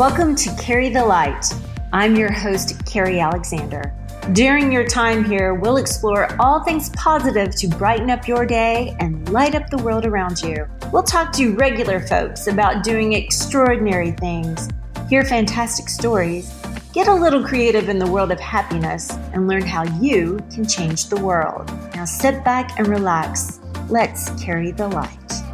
Welcome 0.00 0.34
to 0.36 0.56
Carry 0.56 0.88
the 0.88 1.04
Light. 1.04 1.44
I'm 1.92 2.16
your 2.16 2.32
host, 2.32 2.86
Carrie 2.86 3.20
Alexander. 3.20 3.94
During 4.32 4.72
your 4.72 4.86
time 4.86 5.22
here, 5.22 5.52
we'll 5.52 5.76
explore 5.76 6.34
all 6.40 6.64
things 6.64 6.88
positive 6.96 7.54
to 7.56 7.68
brighten 7.68 8.08
up 8.08 8.26
your 8.26 8.46
day 8.46 8.96
and 8.98 9.28
light 9.28 9.54
up 9.54 9.68
the 9.68 9.76
world 9.76 10.06
around 10.06 10.40
you. 10.40 10.66
We'll 10.90 11.02
talk 11.02 11.32
to 11.32 11.54
regular 11.54 12.00
folks 12.00 12.46
about 12.46 12.82
doing 12.82 13.12
extraordinary 13.12 14.12
things, 14.12 14.70
hear 15.10 15.22
fantastic 15.22 15.90
stories, 15.90 16.50
get 16.94 17.06
a 17.06 17.14
little 17.14 17.44
creative 17.44 17.90
in 17.90 17.98
the 17.98 18.10
world 18.10 18.32
of 18.32 18.40
happiness, 18.40 19.10
and 19.34 19.46
learn 19.46 19.66
how 19.66 19.82
you 20.00 20.38
can 20.50 20.66
change 20.66 21.10
the 21.10 21.20
world. 21.20 21.68
Now 21.94 22.06
sit 22.06 22.42
back 22.42 22.78
and 22.78 22.88
relax. 22.88 23.60
Let's 23.90 24.30
carry 24.42 24.70
the 24.70 24.88
light. 24.88 25.49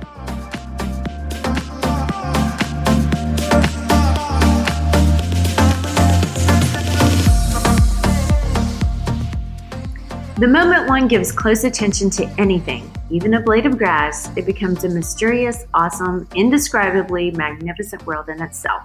The 10.38 10.46
moment 10.46 10.86
one 10.86 11.08
gives 11.08 11.32
close 11.32 11.64
attention 11.64 12.10
to 12.10 12.26
anything, 12.38 12.94
even 13.08 13.32
a 13.32 13.40
blade 13.40 13.64
of 13.64 13.78
grass, 13.78 14.30
it 14.36 14.44
becomes 14.44 14.84
a 14.84 14.88
mysterious, 14.90 15.64
awesome, 15.72 16.28
indescribably 16.34 17.30
magnificent 17.30 18.04
world 18.04 18.28
in 18.28 18.42
itself. 18.42 18.82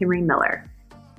Henry 0.00 0.20
Miller. 0.20 0.68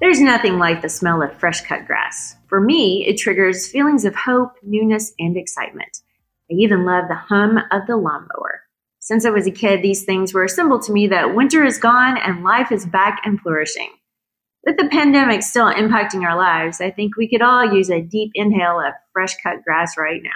There's 0.01 0.19
nothing 0.19 0.59
like 0.59 0.81
the 0.81 0.89
smell 0.89 1.21
of 1.21 1.33
fresh 1.35 1.61
cut 1.61 1.87
grass. 1.87 2.35
For 2.47 2.59
me, 2.59 3.05
it 3.07 3.17
triggers 3.17 3.65
feelings 3.71 4.03
of 4.03 4.13
hope, 4.15 4.51
newness, 4.63 5.13
and 5.17 5.37
excitement. 5.37 6.01
I 6.51 6.55
even 6.55 6.83
love 6.83 7.05
the 7.07 7.15
hum 7.15 7.57
of 7.71 7.87
the 7.87 7.95
lawnmower. 7.95 8.63
Since 8.99 9.25
I 9.25 9.29
was 9.29 9.47
a 9.47 9.51
kid, 9.51 9.81
these 9.81 10.03
things 10.03 10.33
were 10.33 10.43
a 10.43 10.49
symbol 10.49 10.79
to 10.79 10.91
me 10.91 11.07
that 11.07 11.35
winter 11.35 11.63
is 11.63 11.77
gone 11.77 12.17
and 12.17 12.43
life 12.43 12.73
is 12.73 12.85
back 12.85 13.21
and 13.23 13.39
flourishing. 13.39 13.91
With 14.65 14.77
the 14.77 14.87
pandemic 14.87 15.43
still 15.43 15.69
impacting 15.69 16.23
our 16.23 16.37
lives, 16.37 16.79
I 16.79 16.89
think 16.89 17.17
we 17.17 17.27
could 17.27 17.41
all 17.41 17.73
use 17.73 17.89
a 17.89 17.99
deep 17.99 18.31
inhale 18.33 18.79
of 18.79 18.93
fresh 19.11 19.35
cut 19.43 19.61
grass 19.65 19.97
right 19.97 20.21
now. 20.23 20.29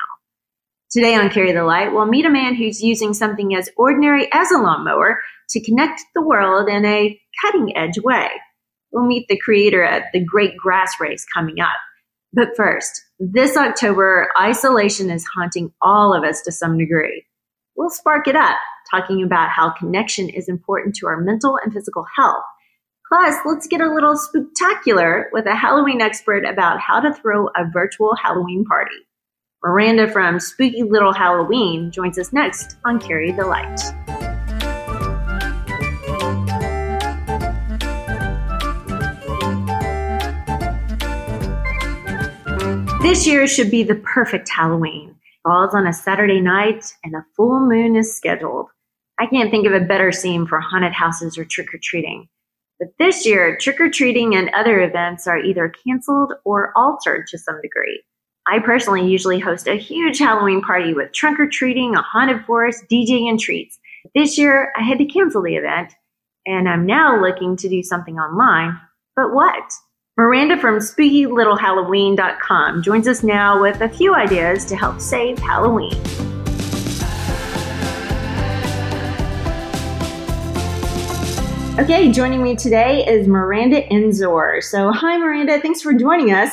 Today 0.92 1.16
on 1.16 1.30
Carry 1.30 1.54
the 1.54 1.64
Light, 1.64 1.94
we'll 1.94 2.08
meet 2.08 2.26
a 2.26 2.30
man 2.30 2.54
who's 2.54 2.84
using 2.84 3.14
something 3.14 3.56
as 3.56 3.70
ordinary 3.78 4.28
as 4.34 4.52
a 4.52 4.58
lawnmower 4.58 5.22
to 5.52 5.64
connect 5.64 6.02
the 6.14 6.22
world 6.22 6.68
in 6.68 6.84
a 6.86 7.18
cutting 7.42 7.78
edge 7.78 8.00
way. 8.00 8.28
We'll 8.92 9.06
meet 9.06 9.30
the 9.30 9.40
creator 9.40 9.84
of 9.84 10.04
the 10.12 10.24
Great 10.24 10.58
Grass 10.58 10.92
Race 11.00 11.26
coming 11.34 11.62
up. 11.62 11.78
But 12.34 12.50
first, 12.58 13.02
this 13.20 13.56
October, 13.56 14.28
isolation 14.38 15.10
is 15.10 15.26
haunting 15.36 15.72
all 15.82 16.14
of 16.14 16.26
us 16.26 16.42
to 16.42 16.52
some 16.52 16.78
degree. 16.78 17.26
We'll 17.78 17.90
spark 17.90 18.28
it 18.28 18.36
up, 18.36 18.58
talking 18.92 19.24
about 19.24 19.52
how 19.52 19.70
connection 19.72 20.28
is 20.28 20.50
important 20.50 20.96
to 20.96 21.08
our 21.08 21.22
mental 21.22 21.58
and 21.64 21.72
physical 21.72 22.06
health 22.18 22.44
Plus, 23.10 23.36
let's 23.46 23.68
get 23.68 23.80
a 23.80 23.94
little 23.94 24.18
spectacular 24.18 25.30
with 25.32 25.46
a 25.46 25.56
Halloween 25.56 26.02
expert 26.02 26.44
about 26.44 26.82
how 26.82 27.00
to 27.00 27.14
throw 27.14 27.48
a 27.56 27.64
virtual 27.72 28.14
Halloween 28.16 28.66
party. 28.66 28.96
Miranda 29.64 30.10
from 30.10 30.42
Spooky 30.42 30.84
Little 30.84 31.14
Halloween 31.14 31.90
joins 31.90 32.20
us 32.20 32.34
next 32.34 32.76
on 32.84 33.00
Carry 33.00 33.32
the 33.32 33.46
Light. 33.46 33.80
This 43.02 43.26
year 43.26 43.48
should 43.48 43.72
be 43.72 43.84
the 43.84 44.02
perfect 44.04 44.50
Halloween. 44.50 45.16
Falls 45.44 45.74
on 45.74 45.88
a 45.88 45.94
Saturday 45.94 46.42
night 46.42 46.84
and 47.06 47.16
a 47.16 47.26
full 47.38 47.62
moon 47.62 47.96
is 47.96 48.18
scheduled. 48.18 48.68
I 49.18 49.28
can't 49.28 49.50
think 49.50 49.66
of 49.66 49.72
a 49.72 49.80
better 49.80 50.12
scene 50.12 50.46
for 50.46 50.60
haunted 50.60 50.92
houses 50.92 51.38
or 51.38 51.46
trick 51.46 51.74
or 51.74 51.80
treating. 51.82 52.28
But 52.80 52.90
this 53.00 53.26
year, 53.26 53.58
trick 53.58 53.82
or 53.82 53.90
treating 53.90 54.36
and 54.36 54.52
other 54.56 54.82
events 54.82 55.26
are 55.28 55.40
either 55.40 55.74
canceled 55.84 56.34
or 56.46 56.72
altered 56.76 57.28
to 57.28 57.38
some 57.38 57.60
degree. 57.62 58.02
I 58.48 58.60
personally 58.60 59.06
usually 59.06 59.40
host 59.40 59.68
a 59.68 59.76
huge 59.76 60.20
Halloween 60.20 60.62
party 60.62 60.94
with 60.94 61.12
trunk 61.12 61.38
or 61.40 61.48
treating, 61.48 61.96
a 61.96 62.02
haunted 62.02 62.46
forest, 62.46 62.86
DJ, 62.90 63.30
and 63.30 63.38
treats. 63.40 63.78
This 64.16 64.38
year, 64.38 64.72
I 64.78 64.84
had 64.84 65.00
to 65.00 65.06
cancel 65.06 65.42
the 65.42 65.56
event, 65.56 65.92
and 66.46 66.70
I'm 66.70 66.86
now 66.86 67.20
looking 67.20 67.58
to 67.58 67.68
do 67.68 67.84
something 67.84 68.18
online. 68.20 68.80
But 69.16 69.34
what? 69.34 69.74
Miranda 70.18 70.58
from 70.58 70.80
SpookyLittleHalloween.com 70.80 72.84
joins 72.84 73.08
us 73.08 73.22
now 73.22 73.62
with 73.62 73.82
a 73.82 73.90
few 73.90 74.16
ideas 74.16 74.66
to 74.66 74.76
help 74.76 75.00
save 75.02 75.38
Halloween. 75.40 76.27
Okay, 81.80 82.12
joining 82.12 82.42
me 82.42 82.56
today 82.56 83.06
is 83.06 83.28
Miranda 83.28 83.84
Enzor. 83.90 84.64
So, 84.64 84.92
hi, 84.92 85.16
Miranda. 85.20 85.62
Thanks 85.62 85.80
for 85.80 85.94
joining 85.94 86.34
us. 86.34 86.52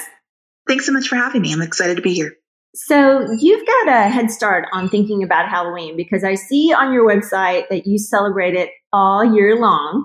Thanks 0.68 0.84
so 0.84 0.92
much 0.92 1.08
for 1.08 1.16
having 1.16 1.40
me. 1.40 1.50
I'm 1.50 1.62
excited 1.62 1.96
to 1.96 2.02
be 2.02 2.12
here. 2.12 2.34
So, 2.74 3.26
you've 3.40 3.66
got 3.66 3.88
a 3.88 4.10
head 4.10 4.30
start 4.30 4.66
on 4.74 4.90
thinking 4.90 5.22
about 5.22 5.48
Halloween 5.48 5.96
because 5.96 6.24
I 6.24 6.34
see 6.34 6.74
on 6.74 6.92
your 6.92 7.08
website 7.08 7.70
that 7.70 7.86
you 7.86 7.96
celebrate 7.96 8.54
it 8.54 8.68
all 8.92 9.24
year 9.24 9.58
long. 9.58 10.04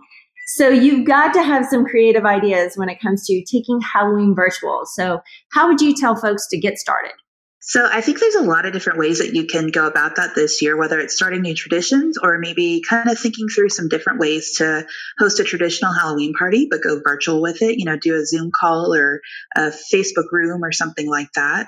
So, 0.55 0.69
you've 0.69 1.05
got 1.05 1.33
to 1.33 1.43
have 1.43 1.65
some 1.65 1.83
creative 1.83 2.23
ideas 2.23 2.77
when 2.77 2.87
it 2.87 3.01
comes 3.01 3.25
to 3.25 3.43
taking 3.43 3.81
Halloween 3.81 4.33
virtual. 4.33 4.83
So, 4.85 5.19
how 5.51 5.67
would 5.67 5.81
you 5.81 5.93
tell 5.93 6.15
folks 6.15 6.47
to 6.47 6.57
get 6.57 6.77
started? 6.77 7.11
So 7.61 7.87
I 7.91 7.99
think 8.01 8.19
there's 8.19 8.35
a 8.35 8.41
lot 8.41 8.65
of 8.65 8.71
different 8.71 8.99
ways 8.99 9.19
that 9.19 9.35
you 9.35 9.45
can 9.45 9.67
go 9.67 9.85
about 9.85 10.15
that 10.15 10.33
this 10.33 10.61
year, 10.61 10.77
whether 10.77 10.97
it's 10.99 11.15
starting 11.15 11.41
new 11.41 11.53
traditions 11.53 12.17
or 12.17 12.39
maybe 12.39 12.81
kind 12.87 13.09
of 13.09 13.19
thinking 13.19 13.47
through 13.49 13.69
some 13.69 13.89
different 13.89 14.19
ways 14.19 14.55
to 14.57 14.87
host 15.19 15.41
a 15.41 15.43
traditional 15.43 15.93
Halloween 15.93 16.33
party, 16.33 16.67
but 16.71 16.81
go 16.81 17.01
virtual 17.03 17.41
with 17.41 17.61
it, 17.61 17.77
you 17.77 17.85
know, 17.85 17.97
do 17.97 18.15
a 18.15 18.25
Zoom 18.25 18.51
call 18.57 18.93
or 18.95 19.19
a 19.57 19.71
Facebook 19.93 20.31
room 20.31 20.63
or 20.63 20.71
something 20.71 21.07
like 21.07 21.31
that. 21.35 21.67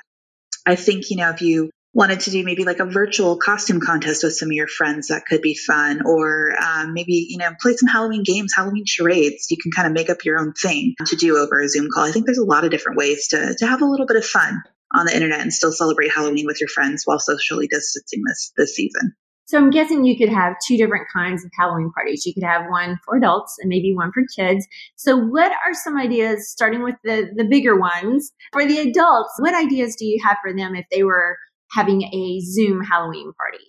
I 0.65 0.75
think, 0.75 1.09
you 1.09 1.17
know, 1.17 1.29
if 1.31 1.41
you 1.41 1.71
wanted 1.93 2.21
to 2.21 2.31
do 2.31 2.45
maybe 2.45 2.63
like 2.63 2.79
a 2.79 2.85
virtual 2.85 3.35
costume 3.35 3.81
contest 3.81 4.23
with 4.23 4.33
some 4.33 4.47
of 4.47 4.53
your 4.53 4.67
friends, 4.67 5.09
that 5.09 5.25
could 5.25 5.41
be 5.41 5.55
fun. 5.55 6.03
Or 6.05 6.53
um, 6.61 6.93
maybe, 6.93 7.27
you 7.29 7.37
know, 7.37 7.51
play 7.59 7.75
some 7.75 7.89
Halloween 7.89 8.23
games, 8.23 8.53
Halloween 8.55 8.85
charades. 8.85 9.47
You 9.51 9.57
can 9.61 9.73
kind 9.73 9.87
of 9.87 9.93
make 9.93 10.09
up 10.09 10.23
your 10.23 10.39
own 10.39 10.53
thing 10.53 10.95
to 11.07 11.17
do 11.17 11.37
over 11.37 11.59
a 11.59 11.67
Zoom 11.67 11.89
call. 11.93 12.05
I 12.05 12.11
think 12.11 12.27
there's 12.27 12.37
a 12.37 12.45
lot 12.45 12.63
of 12.63 12.71
different 12.71 12.97
ways 12.97 13.27
to, 13.29 13.55
to 13.57 13.67
have 13.67 13.81
a 13.81 13.85
little 13.85 14.05
bit 14.05 14.15
of 14.15 14.25
fun 14.25 14.63
on 14.93 15.05
the 15.05 15.15
internet 15.15 15.41
and 15.41 15.53
still 15.53 15.71
celebrate 15.71 16.11
Halloween 16.11 16.45
with 16.45 16.59
your 16.59 16.69
friends 16.69 17.03
while 17.05 17.19
socially 17.19 17.67
distancing 17.67 18.21
this 18.27 18.51
this 18.57 18.75
season. 18.75 19.13
So 19.45 19.57
I'm 19.57 19.69
guessing 19.69 20.05
you 20.05 20.17
could 20.17 20.29
have 20.29 20.55
two 20.65 20.77
different 20.77 21.07
kinds 21.13 21.43
of 21.43 21.51
Halloween 21.59 21.91
parties. 21.91 22.25
You 22.25 22.33
could 22.33 22.43
have 22.43 22.69
one 22.69 22.97
for 23.03 23.17
adults 23.17 23.57
and 23.59 23.67
maybe 23.67 23.93
one 23.93 24.11
for 24.13 24.23
kids. 24.33 24.65
So 24.95 25.17
what 25.17 25.51
are 25.51 25.73
some 25.73 25.97
ideas 25.97 26.49
starting 26.49 26.83
with 26.83 26.95
the 27.03 27.29
the 27.35 27.43
bigger 27.43 27.77
ones 27.77 28.31
for 28.53 28.65
the 28.65 28.77
adults? 28.77 29.33
What 29.39 29.53
ideas 29.53 29.97
do 29.97 30.05
you 30.05 30.21
have 30.23 30.37
for 30.41 30.55
them 30.55 30.73
if 30.75 30.85
they 30.89 31.03
were 31.03 31.37
having 31.73 32.03
a 32.03 32.39
Zoom 32.39 32.81
Halloween 32.81 33.33
party? 33.33 33.65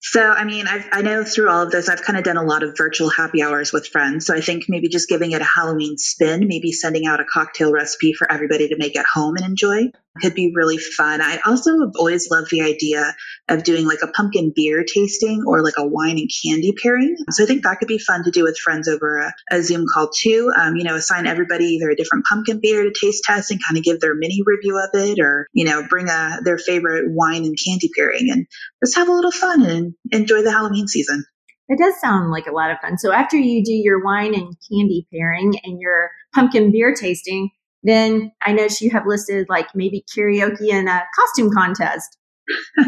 So, 0.00 0.30
I 0.30 0.44
mean, 0.44 0.68
I've, 0.68 0.88
I 0.92 1.02
know 1.02 1.24
through 1.24 1.50
all 1.50 1.62
of 1.62 1.72
this, 1.72 1.88
I've 1.88 2.02
kind 2.02 2.16
of 2.16 2.24
done 2.24 2.36
a 2.36 2.44
lot 2.44 2.62
of 2.62 2.76
virtual 2.76 3.10
happy 3.10 3.42
hours 3.42 3.72
with 3.72 3.88
friends. 3.88 4.26
So 4.26 4.34
I 4.34 4.40
think 4.40 4.64
maybe 4.68 4.88
just 4.88 5.08
giving 5.08 5.32
it 5.32 5.42
a 5.42 5.44
Halloween 5.44 5.98
spin, 5.98 6.46
maybe 6.46 6.70
sending 6.70 7.06
out 7.06 7.20
a 7.20 7.24
cocktail 7.24 7.72
recipe 7.72 8.12
for 8.12 8.30
everybody 8.30 8.68
to 8.68 8.76
make 8.78 8.96
at 8.96 9.06
home 9.12 9.34
and 9.36 9.44
enjoy 9.44 9.90
could 10.20 10.34
be 10.34 10.52
really 10.54 10.78
fun. 10.78 11.20
I 11.20 11.38
also 11.46 11.78
have 11.80 11.92
always 11.96 12.30
loved 12.30 12.50
the 12.50 12.62
idea 12.62 13.14
of 13.48 13.64
doing 13.64 13.86
like 13.86 14.00
a 14.02 14.08
pumpkin 14.08 14.52
beer 14.54 14.84
tasting 14.84 15.44
or 15.46 15.62
like 15.62 15.74
a 15.78 15.86
wine 15.86 16.18
and 16.18 16.30
candy 16.44 16.72
pairing. 16.82 17.16
So 17.30 17.44
I 17.44 17.46
think 17.46 17.62
that 17.64 17.78
could 17.78 17.88
be 17.88 17.98
fun 17.98 18.24
to 18.24 18.30
do 18.30 18.42
with 18.42 18.58
friends 18.58 18.88
over 18.88 19.18
a, 19.18 19.32
a 19.50 19.62
Zoom 19.62 19.86
call 19.92 20.10
too. 20.10 20.52
Um, 20.56 20.76
you 20.76 20.84
know, 20.84 20.96
assign 20.96 21.26
everybody 21.26 21.64
either 21.64 21.90
a 21.90 21.96
different 21.96 22.24
pumpkin 22.26 22.60
beer 22.60 22.84
to 22.84 22.92
taste 22.98 23.24
test 23.24 23.50
and 23.50 23.60
kind 23.66 23.78
of 23.78 23.84
give 23.84 24.00
their 24.00 24.14
mini 24.14 24.40
review 24.44 24.78
of 24.78 24.90
it, 24.94 25.18
or 25.20 25.48
you 25.52 25.64
know, 25.64 25.86
bring 25.88 26.08
a 26.08 26.38
their 26.44 26.58
favorite 26.58 27.06
wine 27.08 27.44
and 27.44 27.56
candy 27.64 27.90
pairing 27.96 28.30
and 28.30 28.46
just 28.84 28.96
have 28.96 29.08
a 29.08 29.12
little 29.12 29.32
fun 29.32 29.62
and 29.62 29.94
enjoy 30.12 30.42
the 30.42 30.52
Halloween 30.52 30.88
season. 30.88 31.24
It 31.68 31.78
does 31.78 32.00
sound 32.00 32.30
like 32.30 32.46
a 32.46 32.52
lot 32.52 32.70
of 32.70 32.78
fun. 32.80 32.96
So 32.96 33.12
after 33.12 33.36
you 33.36 33.62
do 33.62 33.74
your 33.74 34.02
wine 34.02 34.34
and 34.34 34.56
candy 34.70 35.06
pairing 35.12 35.54
and 35.64 35.78
your 35.78 36.10
pumpkin 36.34 36.72
beer 36.72 36.94
tasting, 36.94 37.50
then 37.88 38.32
I 38.44 38.52
noticed 38.52 38.80
you 38.80 38.90
have 38.90 39.06
listed 39.06 39.46
like 39.48 39.74
maybe 39.74 40.04
karaoke 40.14 40.72
and 40.72 40.88
a 40.88 41.02
costume 41.16 41.50
contest. 41.52 42.18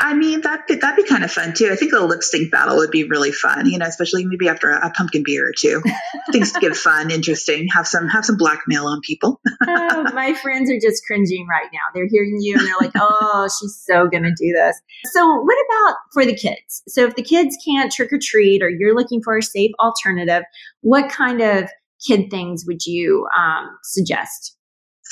I 0.00 0.14
mean, 0.14 0.42
that 0.42 0.68
that'd 0.68 0.96
be 0.96 1.08
kind 1.08 1.24
of 1.24 1.30
fun 1.30 1.54
too. 1.54 1.70
I 1.72 1.76
think 1.76 1.92
a 1.92 2.00
lip 2.00 2.22
sync 2.22 2.52
battle 2.52 2.76
would 2.76 2.90
be 2.90 3.04
really 3.04 3.32
fun, 3.32 3.66
you 3.66 3.78
know, 3.78 3.86
especially 3.86 4.24
maybe 4.24 4.48
after 4.48 4.70
a, 4.70 4.86
a 4.86 4.90
pumpkin 4.90 5.22
beer 5.24 5.48
or 5.48 5.52
two. 5.58 5.82
Things 6.32 6.52
to 6.52 6.60
give 6.60 6.76
fun, 6.76 7.10
interesting. 7.10 7.68
Have 7.72 7.88
some 7.88 8.06
have 8.08 8.24
some 8.24 8.36
blackmail 8.36 8.86
on 8.86 9.00
people. 9.00 9.40
oh, 9.68 10.04
my 10.14 10.34
friends 10.34 10.70
are 10.70 10.78
just 10.80 11.04
cringing 11.04 11.46
right 11.48 11.68
now. 11.72 11.80
They're 11.94 12.08
hearing 12.08 12.38
you 12.40 12.56
and 12.58 12.66
they're 12.66 12.74
like, 12.80 12.92
"Oh, 12.94 13.48
she's 13.60 13.82
so 13.84 14.06
gonna 14.08 14.34
do 14.36 14.52
this." 14.52 14.80
So, 15.12 15.26
what 15.26 15.56
about 15.68 15.96
for 16.12 16.24
the 16.24 16.34
kids? 16.34 16.82
So, 16.86 17.06
if 17.06 17.16
the 17.16 17.22
kids 17.22 17.56
can't 17.64 17.90
trick 17.90 18.12
or 18.12 18.20
treat, 18.22 18.62
or 18.62 18.70
you're 18.70 18.94
looking 18.94 19.20
for 19.22 19.36
a 19.36 19.42
safe 19.42 19.72
alternative, 19.80 20.44
what 20.82 21.10
kind 21.10 21.40
of 21.40 21.68
kid 22.06 22.30
things 22.30 22.64
would 22.66 22.84
you 22.86 23.26
um, 23.36 23.78
suggest? 23.82 24.56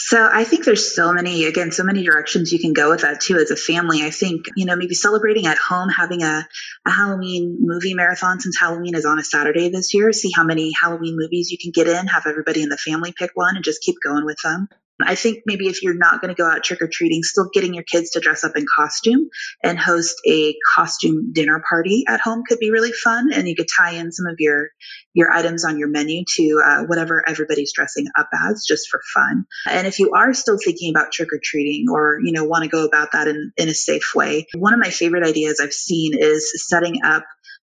So 0.01 0.31
I 0.33 0.45
think 0.45 0.65
there's 0.65 0.95
so 0.95 1.13
many, 1.13 1.47
again, 1.47 1.73
so 1.73 1.83
many 1.83 2.05
directions 2.05 2.53
you 2.53 2.61
can 2.61 2.73
go 2.73 2.91
with 2.91 3.01
that 3.01 3.21
too 3.21 3.37
as 3.37 3.51
a 3.51 3.57
family. 3.57 4.05
I 4.05 4.11
think, 4.11 4.47
you 4.55 4.65
know, 4.65 4.77
maybe 4.77 4.95
celebrating 4.95 5.47
at 5.47 5.59
home, 5.59 5.89
having 5.89 6.23
a, 6.23 6.47
a 6.87 6.91
Halloween 6.91 7.59
movie 7.61 7.95
marathon 7.95 8.39
since 8.39 8.57
Halloween 8.57 8.95
is 8.95 9.05
on 9.05 9.19
a 9.19 9.25
Saturday 9.25 9.71
this 9.71 9.93
year. 9.95 10.13
See 10.13 10.31
how 10.33 10.45
many 10.45 10.73
Halloween 10.81 11.17
movies 11.17 11.51
you 11.51 11.59
can 11.59 11.73
get 11.73 11.89
in, 11.89 12.07
have 12.07 12.27
everybody 12.27 12.63
in 12.63 12.69
the 12.69 12.77
family 12.77 13.13
pick 13.13 13.33
one 13.35 13.57
and 13.57 13.65
just 13.65 13.83
keep 13.83 13.97
going 14.05 14.25
with 14.25 14.39
them. 14.45 14.69
I 15.01 15.15
think 15.15 15.43
maybe 15.47 15.67
if 15.69 15.83
you're 15.83 15.97
not 15.97 16.21
going 16.21 16.35
to 16.35 16.41
go 16.41 16.49
out 16.49 16.65
trick 16.65 16.83
or 16.83 16.89
treating, 16.93 17.23
still 17.23 17.49
getting 17.53 17.75
your 17.75 17.85
kids 17.85 18.11
to 18.11 18.21
dress 18.21 18.45
up 18.45 18.57
in 18.57 18.67
costume 18.77 19.29
and 19.63 19.79
host 19.79 20.17
a 20.27 20.57
costume 20.75 21.33
dinner 21.33 21.63
party 21.69 22.05
at 22.09 22.21
home 22.21 22.43
could 22.49 22.59
be 22.59 22.71
really 22.71 22.93
fun. 22.93 23.33
And 23.33 23.49
you 23.49 23.55
could 23.55 23.69
tie 23.77 23.93
in 23.93 24.13
some 24.13 24.27
of 24.27 24.37
your 24.39 24.71
your 25.15 25.33
items 25.33 25.65
on 25.65 25.79
your 25.79 25.89
menu 25.89 26.23
to 26.37 26.63
uh, 26.65 26.83
whatever 26.85 27.25
everybody's 27.29 27.73
dressing 27.73 28.07
up 28.17 28.29
as, 28.33 28.65
just 28.67 28.89
for 28.89 29.01
fun. 29.15 29.47
And 29.69 29.87
if 29.87 29.99
you 29.99 30.13
are 30.13 30.33
still 30.33 30.59
thinking 30.63 30.91
about 30.91 31.11
trick 31.13 31.33
or 31.33 31.41
treating, 31.43 31.87
or 31.91 32.21
you 32.23 32.33
know 32.33 32.45
want 32.45 32.65
to 32.65 32.71
go 32.71 32.85
about 32.85 33.13
that 33.13 33.29
in 33.29 33.53
in 33.57 33.69
a 33.69 33.75
safe 33.75 34.15
way, 34.15 34.47
one 34.57 34.75
of 34.75 34.81
my 34.81 34.91
favorite 34.91 35.27
ideas 35.27 35.61
I've 35.61 35.73
seen 35.73 36.13
is 36.17 36.53
setting 36.69 37.01
up 37.05 37.25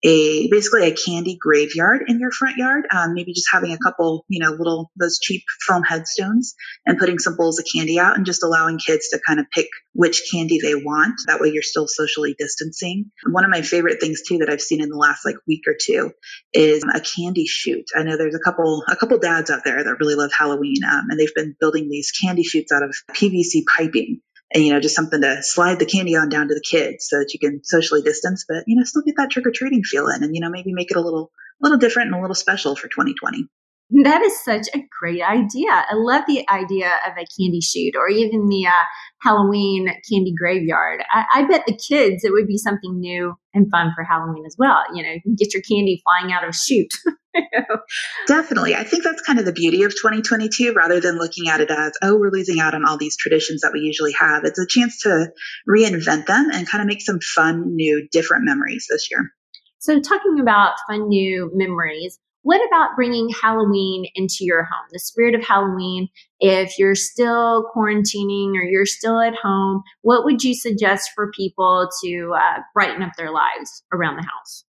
a 0.04 0.48
basically 0.50 0.88
a 0.88 0.96
candy 0.96 1.38
graveyard 1.40 2.04
in 2.08 2.20
your 2.20 2.32
front 2.32 2.58
yard. 2.58 2.86
Um, 2.92 3.14
maybe 3.14 3.34
just 3.34 3.50
having 3.52 3.74
a 3.74 3.78
couple, 3.78 4.26
you 4.28 4.44
know, 4.44 4.52
little 4.52 4.92
those 5.00 5.20
cheap 5.20 5.44
foam 5.68 5.84
headstones 5.84 6.56
and 6.86 6.98
putting 6.98 7.20
some 7.20 7.36
bowls 7.36 7.60
of 7.60 7.66
candy 7.74 8.00
out 8.00 8.16
and 8.16 8.26
just 8.26 8.44
allowing 8.44 8.78
kids 8.78 9.10
to 9.10 9.20
kind 9.26 9.40
of 9.40 9.48
pick 9.52 9.68
which 9.94 10.30
candy 10.32 10.60
they 10.62 10.76
want. 10.76 11.16
That 11.28 11.40
way, 11.40 11.50
you're 11.50 11.64
still 11.64 11.88
socially 11.88 12.36
distancing. 12.38 13.12
One 13.26 13.44
of 13.44 13.50
my 13.50 13.62
favorite 13.62 14.00
things 14.00 14.22
too 14.28 14.40
that 14.40 14.50
I've 14.50 14.62
seen 14.62 14.82
in 14.82 14.90
the 14.90 14.98
last 14.98 15.26
like 15.26 15.36
week 15.48 15.64
or 15.68 15.76
two 15.82 16.12
is 16.54 16.84
a 16.84 17.02
candy 17.02 17.46
chute. 17.48 17.88
I 17.96 18.04
know 18.04 18.18
there's 18.18 18.36
a 18.36 18.40
couple 18.40 18.84
a 18.90 18.96
couple 18.96 19.18
dads 19.18 19.50
out 19.50 19.64
there 19.66 19.84
that 19.84 19.98
really 20.00 20.16
love 20.16 20.32
Halloween, 20.38 20.84
um, 20.84 21.08
and 21.10 21.20
they've 21.20 21.34
been 21.36 21.56
building 21.60 21.90
these 21.90 22.12
candy 22.12 22.44
chutes 22.44 22.72
out 22.72 22.84
of 22.84 22.96
PVC 23.12 23.64
piping 23.78 24.22
and 24.54 24.64
you 24.64 24.74
know 24.74 24.80
just 24.80 24.96
something 24.96 25.22
to 25.22 25.44
slide 25.44 25.80
the 25.80 25.86
candy 25.86 26.16
on 26.16 26.30
down 26.30 26.48
to 26.48 26.54
the 26.54 26.62
kids 26.62 27.08
so 27.08 27.18
that 27.20 27.34
you 27.34 27.40
can 27.40 27.64
socially 27.64 28.02
distance 28.02 28.46
but 28.48 28.64
you 28.68 28.78
know 28.78 28.84
still 28.84 29.04
get 29.04 29.16
that 29.18 29.30
trick-or-treating 29.30 29.84
feel 29.84 30.08
in 30.08 30.24
and 30.24 30.36
you 30.36 30.42
know 30.42 30.50
maybe 30.50 30.74
make 30.74 30.92
it 30.92 30.98
a 30.98 31.02
little 31.02 31.32
a 31.62 31.66
little 31.66 31.78
different 31.78 32.08
and 32.08 32.16
a 32.18 32.22
little 32.22 32.36
special 32.36 32.76
for 32.76 32.88
2020 32.88 33.48
that 33.90 34.22
is 34.22 34.44
such 34.44 34.68
a 34.74 34.84
great 35.00 35.22
idea. 35.22 35.70
I 35.70 35.94
love 35.94 36.24
the 36.28 36.48
idea 36.50 36.92
of 37.08 37.14
a 37.14 37.26
candy 37.40 37.62
chute 37.62 37.96
or 37.96 38.10
even 38.10 38.50
the 38.50 38.68
uh, 38.68 38.84
Halloween 39.22 39.88
candy 40.10 40.34
graveyard. 40.38 41.04
I, 41.10 41.26
I, 41.34 41.48
bet 41.48 41.66
the 41.66 41.78
kids, 41.78 42.26
it 42.26 42.34
would 42.34 42.48
be 42.48 42.58
something 42.58 43.00
new 43.00 43.34
and 43.54 43.72
fun 43.72 43.94
for 43.96 44.04
Halloween 44.04 44.46
as 44.46 44.56
well. 44.60 44.84
You 44.94 45.04
know, 45.04 45.12
you 45.12 45.22
can 45.22 45.36
get 45.36 45.54
your 45.54 45.64
candy 45.64 46.02
flying 46.04 46.34
out 46.34 46.44
of 46.44 46.50
a 46.50 46.54
chute. 46.54 46.94
Definitely. 48.28 48.76
I 48.76 48.84
think 48.84 49.04
that's 49.04 49.22
kind 49.22 49.40
of 49.40 49.46
the 49.46 49.54
beauty 49.54 49.84
of 49.84 49.92
2022 49.92 50.74
rather 50.74 51.00
than 51.00 51.18
looking 51.18 51.48
at 51.48 51.62
it 51.62 51.72
as, 51.72 51.94
oh, 52.02 52.18
we're 52.18 52.32
losing 52.32 52.60
out 52.60 52.74
on 52.74 52.86
all 52.86 52.98
these 52.98 53.16
traditions 53.16 53.62
that 53.62 53.72
we 53.72 53.80
usually 53.80 54.14
have. 54.14 54.44
It's 54.44 54.60
a 54.60 54.68
chance 54.68 55.02
to 55.04 55.32
reinvent 55.70 56.26
them 56.26 56.50
and 56.52 56.68
kind 56.68 56.82
of 56.82 56.88
make 56.88 57.02
some 57.02 57.20
fun, 57.22 57.76
new, 57.76 58.08
different 58.12 58.44
memories 58.44 58.88
this 58.90 59.08
year. 59.10 59.32
So, 59.80 60.02
talking 60.02 60.40
about 60.42 60.74
fun, 60.90 61.08
new 61.08 61.52
memories, 61.54 62.20
what 62.48 62.66
about 62.66 62.96
bringing 62.96 63.28
Halloween 63.28 64.06
into 64.16 64.38
your 64.46 64.64
home? 64.64 64.88
The 64.94 65.00
spirit 65.00 65.36
of 65.36 65.44
Halloween. 65.44 66.08
If 66.40 66.80
you're 66.80 66.96
still 66.96 67.70
quarantining 67.76 68.56
or 68.56 68.64
you're 68.64 68.86
still 68.86 69.20
at 69.20 69.36
home, 69.36 69.84
what 70.04 70.24
would 70.24 70.42
you 70.46 70.56
suggest 70.56 71.12
for 71.14 71.30
people 71.36 71.90
to 72.06 72.34
uh, 72.38 72.62
brighten 72.74 73.04
up 73.04 73.12
their 73.18 73.32
lives 73.32 73.84
around 73.92 74.16
the 74.16 74.22
house? 74.22 74.64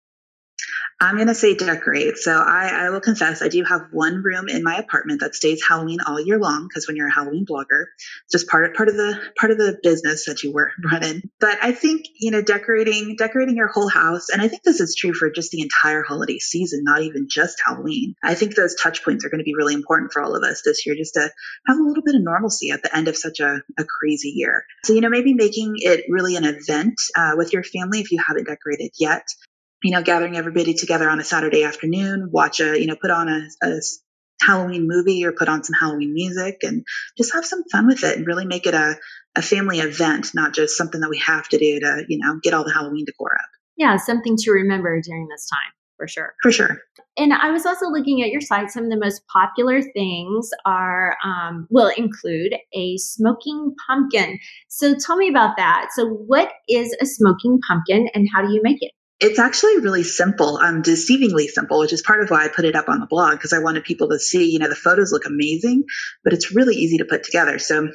I'm 1.00 1.14
going 1.14 1.28
to 1.28 1.34
say 1.34 1.54
decorate. 1.54 2.18
So 2.18 2.32
I, 2.32 2.86
I, 2.86 2.90
will 2.90 3.00
confess, 3.00 3.40
I 3.40 3.48
do 3.48 3.62
have 3.62 3.82
one 3.92 4.22
room 4.22 4.48
in 4.48 4.64
my 4.64 4.78
apartment 4.78 5.20
that 5.20 5.36
stays 5.36 5.62
Halloween 5.66 6.00
all 6.04 6.20
year 6.20 6.40
long 6.40 6.66
because 6.66 6.88
when 6.88 6.96
you're 6.96 7.06
a 7.06 7.12
Halloween 7.14 7.46
blogger, 7.46 7.86
it's 8.24 8.32
just 8.32 8.48
part 8.48 8.68
of 8.68 8.74
part 8.74 8.88
of 8.88 8.96
the 8.96 9.16
part 9.38 9.52
of 9.52 9.58
the 9.58 9.78
business 9.80 10.24
that 10.26 10.42
you 10.42 10.52
were 10.52 10.72
running. 10.92 11.30
But 11.38 11.58
I 11.62 11.70
think 11.70 12.06
you 12.18 12.32
know 12.32 12.42
decorating 12.42 13.14
decorating 13.16 13.56
your 13.56 13.68
whole 13.68 13.88
house, 13.88 14.28
and 14.28 14.42
I 14.42 14.48
think 14.48 14.64
this 14.64 14.80
is 14.80 14.96
true 14.96 15.12
for 15.12 15.30
just 15.30 15.52
the 15.52 15.62
entire 15.62 16.02
holiday 16.02 16.38
season, 16.38 16.82
not 16.82 17.02
even 17.02 17.28
just 17.30 17.62
Halloween. 17.64 18.14
I 18.22 18.34
think 18.34 18.56
those 18.56 18.74
touch 18.74 19.04
points 19.04 19.24
are 19.24 19.28
going 19.28 19.38
to 19.38 19.44
be 19.44 19.54
really 19.54 19.74
important 19.74 20.12
for 20.12 20.20
all 20.20 20.34
of 20.34 20.42
us 20.42 20.62
this 20.64 20.84
year, 20.84 20.96
just 20.96 21.14
to 21.14 21.30
have 21.68 21.78
a 21.78 21.82
little 21.82 22.02
bit 22.02 22.16
of 22.16 22.22
normalcy 22.22 22.70
at 22.70 22.82
the 22.82 22.94
end 22.96 23.06
of 23.06 23.16
such 23.16 23.38
a, 23.38 23.62
a 23.78 23.84
crazy 23.84 24.30
year. 24.30 24.64
So 24.84 24.94
you 24.94 25.00
know 25.00 25.10
maybe 25.10 25.34
making 25.34 25.74
it 25.76 26.06
really 26.08 26.34
an 26.34 26.44
event 26.44 26.96
uh, 27.16 27.32
with 27.36 27.52
your 27.52 27.62
family 27.62 28.00
if 28.00 28.10
you 28.10 28.18
haven't 28.26 28.48
decorated 28.48 28.90
yet 28.98 29.22
you 29.82 29.92
know, 29.92 30.02
gathering 30.02 30.36
everybody 30.36 30.74
together 30.74 31.08
on 31.08 31.20
a 31.20 31.24
Saturday 31.24 31.64
afternoon, 31.64 32.30
watch 32.32 32.60
a, 32.60 32.78
you 32.78 32.86
know, 32.86 32.96
put 32.96 33.10
on 33.10 33.28
a, 33.28 33.48
a 33.62 33.80
Halloween 34.40 34.86
movie 34.86 35.24
or 35.24 35.32
put 35.32 35.48
on 35.48 35.64
some 35.64 35.74
Halloween 35.78 36.14
music 36.14 36.58
and 36.62 36.84
just 37.16 37.32
have 37.32 37.44
some 37.44 37.64
fun 37.70 37.86
with 37.86 38.04
it 38.04 38.16
and 38.16 38.26
really 38.26 38.46
make 38.46 38.66
it 38.66 38.74
a, 38.74 38.96
a 39.36 39.42
family 39.42 39.80
event, 39.80 40.30
not 40.34 40.54
just 40.54 40.76
something 40.76 41.00
that 41.00 41.10
we 41.10 41.18
have 41.18 41.48
to 41.48 41.58
do 41.58 41.80
to, 41.80 42.04
you 42.08 42.18
know, 42.18 42.38
get 42.42 42.54
all 42.54 42.64
the 42.64 42.72
Halloween 42.72 43.04
decor 43.04 43.34
up. 43.34 43.48
Yeah, 43.76 43.96
something 43.96 44.36
to 44.38 44.50
remember 44.50 45.00
during 45.00 45.28
this 45.28 45.48
time 45.48 45.72
for 45.98 46.08
sure. 46.08 46.34
For 46.42 46.50
sure. 46.50 46.80
And 47.16 47.32
I 47.32 47.50
was 47.50 47.66
also 47.66 47.86
looking 47.86 48.22
at 48.22 48.30
your 48.30 48.40
site. 48.40 48.70
Some 48.70 48.84
of 48.84 48.90
the 48.90 48.98
most 48.98 49.22
popular 49.26 49.82
things 49.82 50.48
are 50.64 51.16
um, 51.24 51.66
will 51.70 51.92
include 51.96 52.54
a 52.72 52.96
smoking 52.98 53.74
pumpkin. 53.86 54.38
So 54.68 54.94
tell 54.94 55.16
me 55.16 55.28
about 55.28 55.56
that. 55.56 55.88
So, 55.94 56.06
what 56.06 56.52
is 56.68 56.96
a 57.00 57.06
smoking 57.06 57.58
pumpkin, 57.66 58.08
and 58.14 58.28
how 58.32 58.46
do 58.46 58.52
you 58.52 58.60
make 58.62 58.78
it? 58.80 58.92
It's 59.20 59.38
actually 59.38 59.78
really 59.78 60.04
simple, 60.04 60.58
um, 60.58 60.82
deceivingly 60.82 61.48
simple, 61.48 61.80
which 61.80 61.92
is 61.92 62.02
part 62.02 62.22
of 62.22 62.30
why 62.30 62.44
I 62.44 62.48
put 62.48 62.64
it 62.64 62.76
up 62.76 62.88
on 62.88 63.00
the 63.00 63.06
blog 63.06 63.32
because 63.32 63.52
I 63.52 63.58
wanted 63.58 63.82
people 63.84 64.10
to 64.10 64.18
see, 64.18 64.50
you 64.50 64.60
know, 64.60 64.68
the 64.68 64.76
photos 64.76 65.10
look 65.10 65.26
amazing, 65.26 65.84
but 66.22 66.32
it's 66.32 66.54
really 66.54 66.76
easy 66.76 66.98
to 66.98 67.04
put 67.04 67.24
together. 67.24 67.58
So 67.58 67.88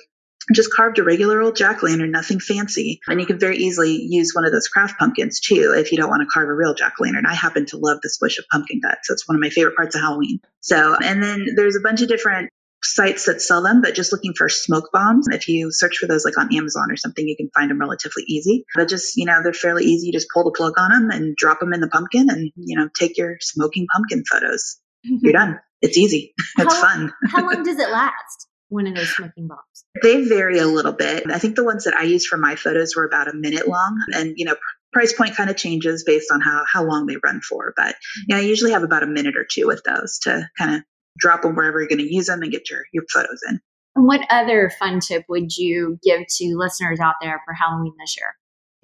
just 0.52 0.74
carved 0.74 1.00
a 1.00 1.04
regular 1.04 1.42
old 1.42 1.56
jack 1.56 1.84
lantern, 1.84 2.12
nothing 2.12 2.40
fancy. 2.40 3.00
And 3.08 3.20
you 3.22 3.26
can 3.26 3.40
very 3.40 3.58
easily 3.58 3.94
use 4.02 4.34
one 4.34 4.46
of 4.46 4.52
those 4.52 4.68
craft 4.68 5.00
pumpkins 5.00 5.40
too 5.40 5.74
if 5.78 5.92
you 5.92 5.98
don't 5.98 6.10
want 6.10 6.22
to 6.22 6.28
carve 6.28 6.50
a 6.50 6.54
real 6.54 6.74
jack 6.74 6.96
lantern. 7.00 7.26
I 7.26 7.34
happen 7.34 7.66
to 7.68 7.78
love 7.78 8.00
the 8.02 8.10
swish 8.10 8.40
of 8.40 8.46
pumpkin 8.52 8.82
guts. 8.82 9.08
That's 9.08 9.28
one 9.28 9.36
of 9.36 9.42
my 9.42 9.50
favorite 9.50 9.76
parts 9.76 9.96
of 9.96 10.02
Halloween. 10.02 10.42
So, 10.60 10.96
and 11.02 11.24
then 11.24 11.46
there's 11.56 11.78
a 11.78 11.82
bunch 11.82 12.02
of 12.02 12.10
different 12.10 12.50
sites 12.84 13.26
that 13.26 13.42
sell 13.42 13.62
them, 13.62 13.82
but 13.82 13.96
just 13.96 14.12
looking 14.12 14.34
for 14.38 14.50
smoke 14.50 14.90
bombs. 14.92 15.28
If 15.32 15.48
you 15.48 15.72
search 15.72 15.98
for 15.98 16.08
those 16.08 16.26
like 16.26 16.38
on 16.38 16.56
Amazon 16.56 16.92
or 16.92 16.98
something, 16.98 17.28
you 17.28 17.36
can 17.36 17.50
find 17.56 17.70
them 17.70 17.80
relatively 17.80 18.24
easy. 18.28 18.66
But 18.76 18.90
just, 18.90 19.16
you 19.18 19.26
know, 19.26 19.42
they're 19.44 19.54
fairly 19.54 19.86
easy. 19.86 20.08
You 20.08 20.14
just 20.14 20.28
pull 20.34 20.44
the 20.44 20.52
plug 20.52 20.74
on 20.78 20.92
them 20.92 21.10
and 21.10 21.36
drop 21.36 21.60
them 21.60 21.74
in 21.74 21.82
the 21.82 21.88
pumpkin 21.88 22.30
and, 22.30 22.52
you 22.56 22.78
know, 22.78 22.90
take 22.98 23.18
your 23.18 23.38
smoking 23.40 23.88
pumpkin 23.92 24.24
photos. 24.30 24.80
Mm-hmm. 25.06 25.18
You're 25.22 25.34
done. 25.34 25.60
It's 25.82 25.98
easy. 25.98 26.34
It's 26.58 26.74
how, 26.74 26.82
fun. 26.82 27.14
how 27.28 27.46
long 27.46 27.64
does 27.64 27.80
it 27.80 27.90
last? 27.90 28.48
One 28.70 28.88
of 28.88 28.96
those 28.96 29.10
smoking 29.16 29.48
bombs? 29.48 29.86
They 30.02 30.24
vary 30.28 30.58
a 30.60 30.66
little 30.66 30.94
bit. 30.94 31.30
I 31.30 31.40
think 31.40 31.56
the 31.56 31.64
ones 31.64 31.84
that 31.84 31.94
I 31.94 32.04
used 32.04 32.28
for 32.28 32.38
my 32.38 32.56
photos 32.56 32.96
were 32.96 33.06
about 33.06 33.28
a 33.28 33.34
minute 33.34 33.68
long. 33.68 34.04
And, 34.14 34.34
you 34.36 34.46
know, 34.46 34.56
price 34.92 35.14
point 35.14 35.36
kind 35.36 35.50
of 35.50 35.58
changes 35.58 36.04
based 36.06 36.32
on 36.32 36.42
how, 36.42 36.64
how 36.72 36.84
long 36.84 37.06
they 37.06 37.18
run 37.24 37.42
for. 37.42 37.74
But 37.76 37.96
mm-hmm. 37.96 38.22
yeah, 38.30 38.38
I 38.38 38.42
usually 38.42 38.72
have 38.72 38.84
about 38.84 39.04
a 39.04 39.08
minute 39.08 39.36
or 39.36 39.46
two 39.50 39.68
with 39.68 39.84
those 39.84 40.20
to 40.24 40.48
kind 40.58 40.76
of 40.76 40.82
drop 41.18 41.42
them 41.42 41.56
wherever 41.56 41.80
you're 41.80 41.90
going 41.90 42.00
to 42.00 42.14
use 42.14 42.28
them 42.28 42.42
and 42.42 42.52
get 42.52 42.70
your, 42.70 42.84
your 42.94 43.04
photos 43.14 43.42
in. 43.50 43.60
And 43.96 44.08
what 44.08 44.26
other 44.30 44.72
fun 44.80 45.00
tip 45.00 45.26
would 45.30 45.56
you 45.56 46.00
give 46.04 46.22
to 46.28 46.56
listeners 46.58 47.00
out 47.00 47.16
there 47.22 47.42
for 47.46 47.54
Halloween 47.54 47.94
this 48.00 48.18
year? 48.18 48.36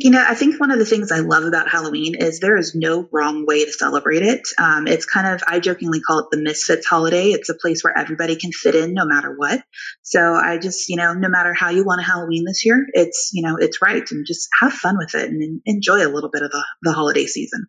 You 0.01 0.11
know, 0.11 0.23
I 0.25 0.33
think 0.33 0.61
one 0.61 0.71
of 0.71 0.79
the 0.79 0.85
things 0.85 1.11
I 1.11 1.19
love 1.19 1.43
about 1.43 1.69
Halloween 1.69 2.15
is 2.15 2.39
there 2.39 2.55
is 2.55 2.73
no 2.73 3.09
wrong 3.11 3.45
way 3.45 3.65
to 3.65 3.71
celebrate 3.73 4.21
it. 4.21 4.47
Um, 4.57 4.87
it's 4.87 5.05
kind 5.05 5.27
of, 5.27 5.43
I 5.45 5.59
jokingly 5.59 5.99
call 5.99 6.19
it 6.19 6.27
the 6.31 6.41
misfits 6.41 6.87
holiday. 6.87 7.31
It's 7.31 7.49
a 7.49 7.53
place 7.53 7.83
where 7.83 7.97
everybody 7.97 8.37
can 8.37 8.53
fit 8.53 8.75
in 8.75 8.93
no 8.93 9.03
matter 9.03 9.33
what. 9.35 9.61
So 10.03 10.35
I 10.35 10.57
just, 10.57 10.87
you 10.87 10.95
know, 10.95 11.13
no 11.13 11.27
matter 11.27 11.53
how 11.53 11.69
you 11.69 11.83
want 11.83 11.99
a 11.99 12.05
Halloween 12.05 12.45
this 12.45 12.65
year, 12.65 12.85
it's, 12.93 13.31
you 13.33 13.45
know, 13.45 13.57
it's 13.59 13.81
right 13.81 14.09
and 14.09 14.25
just 14.25 14.47
have 14.61 14.71
fun 14.71 14.97
with 14.97 15.15
it 15.15 15.31
and 15.31 15.61
enjoy 15.65 16.07
a 16.07 16.07
little 16.07 16.29
bit 16.29 16.43
of 16.43 16.51
the, 16.51 16.63
the 16.83 16.93
holiday 16.93 17.25
season. 17.25 17.65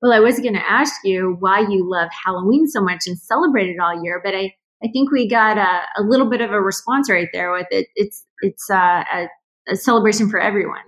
Well, 0.00 0.12
I 0.12 0.20
was 0.20 0.38
going 0.38 0.54
to 0.54 0.70
ask 0.70 0.94
you 1.04 1.36
why 1.40 1.60
you 1.60 1.88
love 1.88 2.08
Halloween 2.24 2.68
so 2.68 2.80
much 2.80 3.06
and 3.06 3.18
celebrate 3.18 3.68
it 3.68 3.80
all 3.80 4.02
year, 4.02 4.20
but 4.24 4.34
I, 4.34 4.54
I 4.82 4.88
think 4.92 5.10
we 5.10 5.28
got 5.28 5.58
a, 5.58 5.80
a 6.00 6.02
little 6.02 6.30
bit 6.30 6.40
of 6.40 6.52
a 6.52 6.60
response 6.60 7.10
right 7.10 7.28
there 7.32 7.52
with 7.52 7.66
it. 7.70 7.88
It's 7.96 8.24
it's 8.40 8.70
uh, 8.70 9.02
a, 9.12 9.28
a 9.68 9.76
celebration 9.76 10.30
for 10.30 10.38
everyone. 10.38 10.82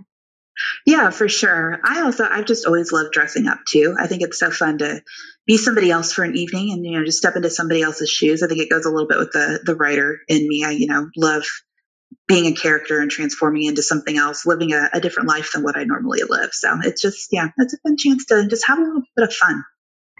Yeah, 0.87 1.11
for 1.11 1.29
sure. 1.29 1.81
I 1.85 2.03
also 2.03 2.25
I've 2.25 2.45
just 2.45 2.67
always 2.67 2.93
loved 2.93 3.13
dressing 3.13 3.47
up 3.49 3.61
too. 3.69 3.97
I 3.99 4.07
think 4.07 4.23
it's 4.23 4.39
so 4.39 4.51
fun 4.51 4.79
to 4.79 5.03
be 5.47 5.57
somebody 5.57 5.91
else 5.91 6.13
for 6.13 6.23
an 6.23 6.37
evening 6.37 6.73
and 6.73 6.85
you 6.85 6.99
know 6.99 7.05
just 7.05 7.19
step 7.19 7.35
into 7.35 7.51
somebody 7.51 7.83
else's 7.83 8.11
shoes. 8.11 8.43
I 8.43 8.47
think 8.47 8.61
it 8.61 8.71
goes 8.71 8.85
a 8.85 8.91
little 8.91 9.09
bit 9.09 9.19
with 9.19 9.33
the 9.33 9.61
the 9.65 9.75
writer 9.75 10.21
in 10.29 10.47
me. 10.47 10.65
I 10.65 10.71
you 10.71 10.87
know 10.87 11.09
love 11.17 11.45
being 12.27 12.47
a 12.47 12.55
character 12.55 13.01
and 13.01 13.11
transforming 13.11 13.65
into 13.65 13.83
something 13.83 14.17
else, 14.17 14.47
living 14.47 14.73
a, 14.73 14.89
a, 14.93 15.01
different 15.01 15.29
life 15.29 15.51
than 15.53 15.63
what 15.63 15.77
I 15.77 15.85
normally 15.85 16.21
live. 16.29 16.51
So 16.53 16.79
it's 16.85 17.03
just, 17.03 17.29
yeah, 17.33 17.49
it's 17.59 17.75
a 17.75 17.79
fun 17.79 17.97
chance 17.97 18.25
to 18.27 18.47
just 18.49 18.67
have 18.67 18.79
a 18.79 18.83
little 18.83 19.03
bit 19.17 19.29
of 19.29 19.35
fun. 19.35 19.65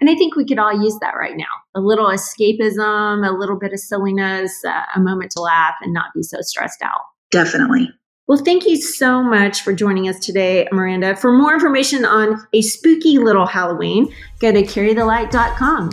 And 0.01 0.09
I 0.09 0.15
think 0.15 0.35
we 0.35 0.45
could 0.45 0.59
all 0.59 0.73
use 0.73 0.97
that 1.01 1.15
right 1.15 1.37
now 1.37 1.45
a 1.75 1.79
little 1.79 2.07
escapism, 2.07 3.27
a 3.27 3.31
little 3.31 3.57
bit 3.57 3.71
of 3.71 3.79
silliness, 3.79 4.51
uh, 4.65 4.83
a 4.95 4.99
moment 4.99 5.31
to 5.31 5.41
laugh 5.41 5.75
and 5.81 5.93
not 5.93 6.07
be 6.15 6.23
so 6.23 6.37
stressed 6.41 6.81
out. 6.81 7.01
Definitely. 7.29 7.87
Well, 8.27 8.43
thank 8.43 8.65
you 8.65 8.77
so 8.77 9.23
much 9.23 9.61
for 9.61 9.73
joining 9.73 10.07
us 10.09 10.19
today, 10.19 10.67
Miranda. 10.71 11.15
For 11.15 11.31
more 11.31 11.53
information 11.53 12.05
on 12.05 12.45
a 12.53 12.61
spooky 12.61 13.19
little 13.19 13.45
Halloween, 13.45 14.13
go 14.39 14.51
to 14.51 14.63
carrythelight.com. 14.63 15.91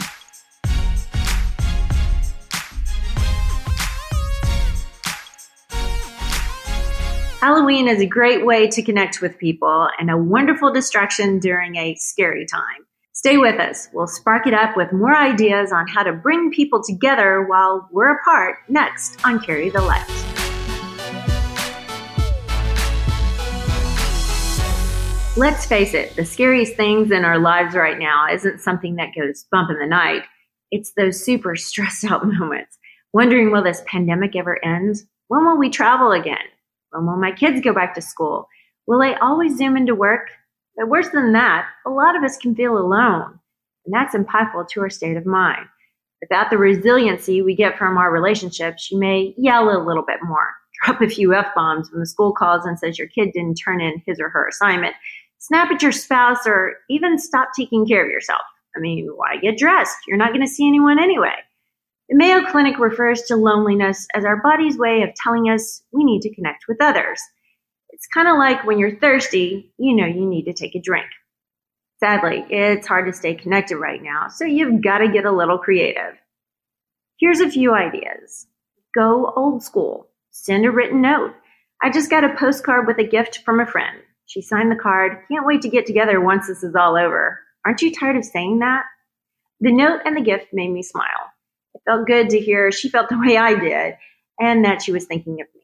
Halloween 7.40 7.87
is 7.87 8.00
a 8.00 8.07
great 8.07 8.45
way 8.45 8.66
to 8.66 8.83
connect 8.83 9.23
with 9.23 9.38
people 9.38 9.88
and 10.00 10.11
a 10.11 10.16
wonderful 10.16 10.73
distraction 10.73 11.38
during 11.38 11.76
a 11.76 11.95
scary 11.95 12.45
time. 12.45 12.85
Stay 13.12 13.37
with 13.37 13.61
us. 13.61 13.88
We'll 13.92 14.09
spark 14.09 14.49
it 14.49 14.54
up 14.54 14.76
with 14.76 14.92
more 14.92 15.16
ideas 15.16 15.71
on 15.71 15.87
how 15.87 16.02
to 16.02 16.12
bring 16.12 16.50
people 16.50 16.83
together 16.83 17.47
while 17.49 17.88
we're 17.92 18.18
apart 18.18 18.57
next 18.68 19.25
on 19.25 19.38
Carry 19.38 19.71
the 19.71 19.80
Light. 19.80 20.04
Let's 25.37 25.64
face 25.64 25.95
it, 25.95 26.16
the 26.16 26.25
scariest 26.25 26.75
things 26.75 27.12
in 27.12 27.25
our 27.25 27.38
lives 27.38 27.76
right 27.76 28.00
now 28.00 28.26
isn't 28.28 28.61
something 28.61 28.97
that 28.97 29.14
goes 29.16 29.47
bump 29.52 29.71
in 29.71 29.78
the 29.78 29.87
night. 29.87 30.23
It's 30.73 30.92
those 30.97 31.25
super 31.25 31.54
stressed 31.57 32.04
out 32.04 32.26
moments, 32.26 32.76
wondering 33.12 33.52
will 33.52 33.62
this 33.62 33.85
pandemic 33.87 34.35
ever 34.35 34.59
end? 34.64 34.97
When 35.28 35.45
will 35.45 35.57
we 35.57 35.71
travel 35.71 36.11
again? 36.11 36.38
When 36.90 37.07
will 37.07 37.16
my 37.16 37.33
kids 37.33 37.61
go 37.61 37.73
back 37.73 37.95
to 37.95 38.02
school? 38.02 38.49
Will 38.87 39.02
I 39.02 39.14
always 39.14 39.57
zoom 39.57 39.76
into 39.76 39.95
work? 39.95 40.28
But 40.76 40.88
worse 40.88 41.09
than 41.09 41.33
that, 41.33 41.66
a 41.87 41.90
lot 41.90 42.16
of 42.16 42.23
us 42.23 42.37
can 42.37 42.54
feel 42.54 42.78
alone, 42.78 43.38
and 43.85 43.92
that's 43.92 44.14
impactful 44.14 44.68
to 44.68 44.80
our 44.80 44.90
state 44.90 45.16
of 45.16 45.26
mind. 45.26 45.66
Without 46.21 46.50
the 46.50 46.59
resiliency 46.59 47.42
we 47.42 47.54
get 47.54 47.76
from 47.76 47.99
our 47.99 48.11
relationships, 48.11 48.90
you 48.90 48.99
may 48.99 49.35
yell 49.37 49.71
a 49.71 49.85
little 49.85 50.04
bit 50.07 50.18
more, 50.23 50.50
drop 50.85 51.00
a 51.00 51.09
few 51.09 51.35
F 51.35 51.49
bombs 51.54 51.90
when 51.90 52.00
the 52.00 52.07
school 52.07 52.33
calls 52.33 52.64
and 52.64 52.78
says 52.78 52.99
your 52.99 53.09
kid 53.09 53.33
didn't 53.33 53.57
turn 53.57 53.80
in 53.80 54.02
his 54.07 54.21
or 54.21 54.28
her 54.30 54.47
assignment, 54.49 54.95
snap 55.38 55.71
at 55.71 55.83
your 55.83 55.92
spouse, 55.92 56.47
or 56.47 56.76
even 56.88 57.18
stop 57.18 57.49
taking 57.57 57.87
care 57.87 58.04
of 58.04 58.11
yourself. 58.11 58.42
I 58.76 58.80
mean, 58.80 59.09
why 59.14 59.37
get 59.37 59.59
dressed? 59.59 59.97
You're 60.07 60.16
not 60.16 60.30
going 60.30 60.47
to 60.47 60.52
see 60.52 60.66
anyone 60.66 60.99
anyway. 60.99 61.35
The 62.09 62.17
Mayo 62.17 62.43
Clinic 62.50 62.79
refers 62.79 63.23
to 63.23 63.37
loneliness 63.37 64.07
as 64.15 64.25
our 64.25 64.41
body's 64.43 64.79
way 64.79 65.03
of 65.03 65.15
telling 65.15 65.50
us 65.50 65.83
we 65.93 66.05
need 66.05 66.23
to 66.23 66.35
connect 66.35 66.65
with 66.67 66.81
others. 66.81 67.21
It's 67.91 68.07
kind 68.07 68.29
of 68.29 68.38
like 68.38 68.65
when 68.65 68.79
you're 68.79 68.99
thirsty, 68.99 69.75
you 69.77 69.95
know 69.95 70.07
you 70.07 70.25
need 70.25 70.45
to 70.45 70.55
take 70.55 70.75
a 70.75 70.81
drink. 70.81 71.07
Sadly, 72.00 72.47
it's 72.49 72.87
hard 72.87 73.07
to 73.07 73.12
stay 73.12 73.35
connected 73.35 73.77
right 73.77 74.03
now, 74.03 74.29
so 74.29 74.47
you've 74.47 74.83
got 74.83 74.99
to 74.99 75.12
get 75.12 75.27
a 75.27 75.33
little 75.33 75.59
creative. 75.59 76.15
Here's 77.19 77.41
a 77.41 77.50
few 77.50 77.75
ideas. 77.75 78.47
Go 78.95 79.33
old 79.37 79.62
school. 79.62 80.09
Send 80.31 80.65
a 80.65 80.71
written 80.71 81.03
note. 81.03 81.35
I 81.83 81.91
just 81.91 82.09
got 82.09 82.25
a 82.25 82.37
postcard 82.37 82.87
with 82.87 82.99
a 82.99 83.07
gift 83.07 83.41
from 83.45 83.61
a 83.61 83.67
friend. 83.67 83.99
She 84.27 84.41
signed 84.41 84.71
the 84.71 84.77
card. 84.77 85.25
Can't 85.31 85.45
wait 85.45 85.61
to 85.62 85.69
get 85.69 85.85
together 85.85 86.21
once 86.21 86.47
this 86.47 86.62
is 86.62 86.75
all 86.75 86.97
over. 86.97 87.41
Aren't 87.67 87.83
you 87.83 87.93
tired 87.93 88.17
of 88.17 88.25
saying 88.25 88.61
that? 88.61 88.85
The 89.61 89.73
note 89.73 90.00
and 90.07 90.17
the 90.17 90.23
gift 90.23 90.47
made 90.55 90.71
me 90.71 90.83
smile. 90.83 91.33
Felt 91.88 92.07
good 92.07 92.28
to 92.30 92.38
hear 92.38 92.71
she 92.71 92.90
felt 92.90 93.09
the 93.09 93.18
way 93.18 93.38
I 93.38 93.54
did 93.54 93.95
and 94.38 94.64
that 94.64 94.83
she 94.83 94.92
was 94.92 95.07
thinking 95.07 95.40
of 95.40 95.47
me. 95.54 95.62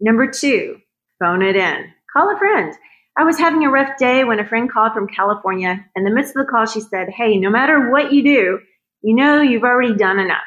Number 0.00 0.30
two, 0.30 0.78
phone 1.18 1.42
it 1.42 1.54
in. 1.54 1.92
Call 2.12 2.34
a 2.34 2.38
friend. 2.38 2.72
I 3.18 3.24
was 3.24 3.38
having 3.38 3.64
a 3.64 3.70
rough 3.70 3.98
day 3.98 4.24
when 4.24 4.40
a 4.40 4.48
friend 4.48 4.70
called 4.72 4.94
from 4.94 5.06
California. 5.06 5.84
In 5.94 6.04
the 6.04 6.10
midst 6.10 6.34
of 6.34 6.46
the 6.46 6.50
call, 6.50 6.64
she 6.64 6.80
said, 6.80 7.10
Hey, 7.10 7.36
no 7.36 7.50
matter 7.50 7.90
what 7.90 8.10
you 8.10 8.22
do, 8.22 8.60
you 9.02 9.14
know 9.14 9.42
you've 9.42 9.64
already 9.64 9.94
done 9.94 10.18
enough. 10.18 10.38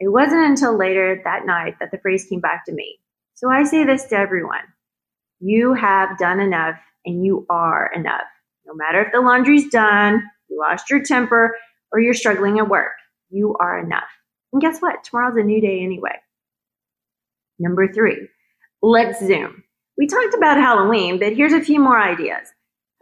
It 0.00 0.08
wasn't 0.08 0.46
until 0.46 0.78
later 0.78 1.20
that 1.24 1.44
night 1.44 1.74
that 1.80 1.90
the 1.90 1.98
phrase 1.98 2.24
came 2.24 2.40
back 2.40 2.64
to 2.66 2.72
me. 2.72 2.98
So 3.34 3.50
I 3.50 3.64
say 3.64 3.84
this 3.84 4.06
to 4.06 4.16
everyone 4.16 4.64
You 5.40 5.74
have 5.74 6.16
done 6.16 6.40
enough 6.40 6.78
and 7.04 7.22
you 7.22 7.44
are 7.50 7.90
enough. 7.94 8.22
No 8.64 8.72
matter 8.74 9.02
if 9.02 9.12
the 9.12 9.20
laundry's 9.20 9.68
done, 9.68 10.22
you 10.48 10.58
lost 10.58 10.88
your 10.88 11.02
temper, 11.02 11.54
or 11.92 12.00
you're 12.00 12.14
struggling 12.14 12.58
at 12.58 12.68
work. 12.68 12.92
You 13.28 13.56
are 13.60 13.78
enough. 13.78 14.08
And 14.52 14.60
guess 14.60 14.80
what? 14.80 15.04
Tomorrow's 15.04 15.36
a 15.36 15.42
new 15.42 15.60
day 15.60 15.82
anyway. 15.82 16.16
Number 17.58 17.92
three, 17.92 18.28
let's 18.82 19.20
zoom. 19.20 19.64
We 19.96 20.06
talked 20.06 20.34
about 20.34 20.56
Halloween, 20.56 21.18
but 21.18 21.34
here's 21.34 21.52
a 21.52 21.60
few 21.60 21.80
more 21.80 22.00
ideas. 22.00 22.48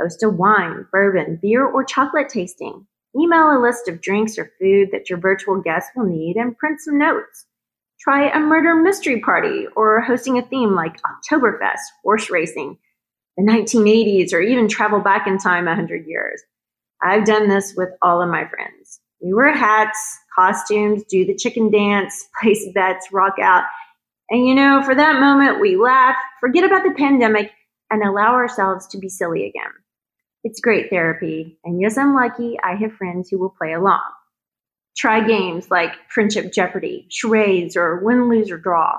Host 0.01 0.23
a 0.23 0.29
wine, 0.29 0.87
bourbon, 0.91 1.39
beer, 1.41 1.65
or 1.65 1.85
chocolate 1.85 2.29
tasting. 2.29 2.87
Email 3.19 3.57
a 3.57 3.61
list 3.61 3.89
of 3.89 4.01
drinks 4.01 4.39
or 4.39 4.51
food 4.61 4.91
that 4.93 5.11
your 5.11 5.19
virtual 5.19 5.61
guests 5.61 5.91
will 5.97 6.07
need 6.07 6.37
and 6.37 6.57
print 6.57 6.81
some 6.81 6.99
notes. 6.99 7.47
Try 8.01 8.31
a 8.31 8.39
murder 8.41 8.75
mystery 8.75 9.21
party 9.21 9.67
or 9.77 10.01
hosting 10.01 10.39
a 10.39 10.43
theme 10.43 10.75
like 10.75 11.01
Oktoberfest, 11.03 11.81
horse 12.03 12.31
racing, 12.31 12.79
the 13.37 13.43
1980s, 13.43 14.33
or 14.33 14.41
even 14.41 14.69
travel 14.69 15.01
back 15.01 15.27
in 15.27 15.39
time 15.39 15.67
100 15.67 16.07
years. 16.07 16.43
I've 17.03 17.25
done 17.25 17.49
this 17.49 17.75
with 17.77 17.91
all 18.01 18.23
of 18.23 18.31
my 18.31 18.49
friends. 18.49 19.01
We 19.21 19.35
wear 19.35 19.55
hats, 19.55 19.99
costumes, 20.35 21.03
do 21.09 21.25
the 21.25 21.35
chicken 21.35 21.71
dance, 21.71 22.27
place 22.41 22.67
bets, 22.75 23.09
rock 23.13 23.35
out. 23.41 23.65
And 24.31 24.47
you 24.47 24.55
know, 24.55 24.83
for 24.85 24.95
that 24.95 25.21
moment, 25.21 25.61
we 25.61 25.77
laugh, 25.77 26.17
forget 26.41 26.65
about 26.65 26.85
the 26.85 26.95
pandemic, 26.97 27.51
and 27.91 28.03
allow 28.03 28.35
ourselves 28.35 28.87
to 28.89 28.99
be 28.99 29.09
silly 29.09 29.47
again. 29.47 29.73
It's 30.45 30.61
great 30.61 30.89
therapy. 30.89 31.59
And 31.65 31.81
yes, 31.81 31.99
I'm 31.99 32.15
lucky 32.15 32.57
I 32.63 32.77
have 32.77 32.93
friends 32.93 33.29
who 33.29 33.39
will 33.39 33.51
play 33.51 33.73
along. 33.73 34.03
Try 34.97 35.27
games 35.27 35.71
like 35.71 35.93
Friendship 36.09 36.53
Jeopardy, 36.53 37.07
charades, 37.11 37.77
or 37.77 38.03
win, 38.05 38.29
lose, 38.29 38.51
or 38.51 38.59
draw. 38.59 38.99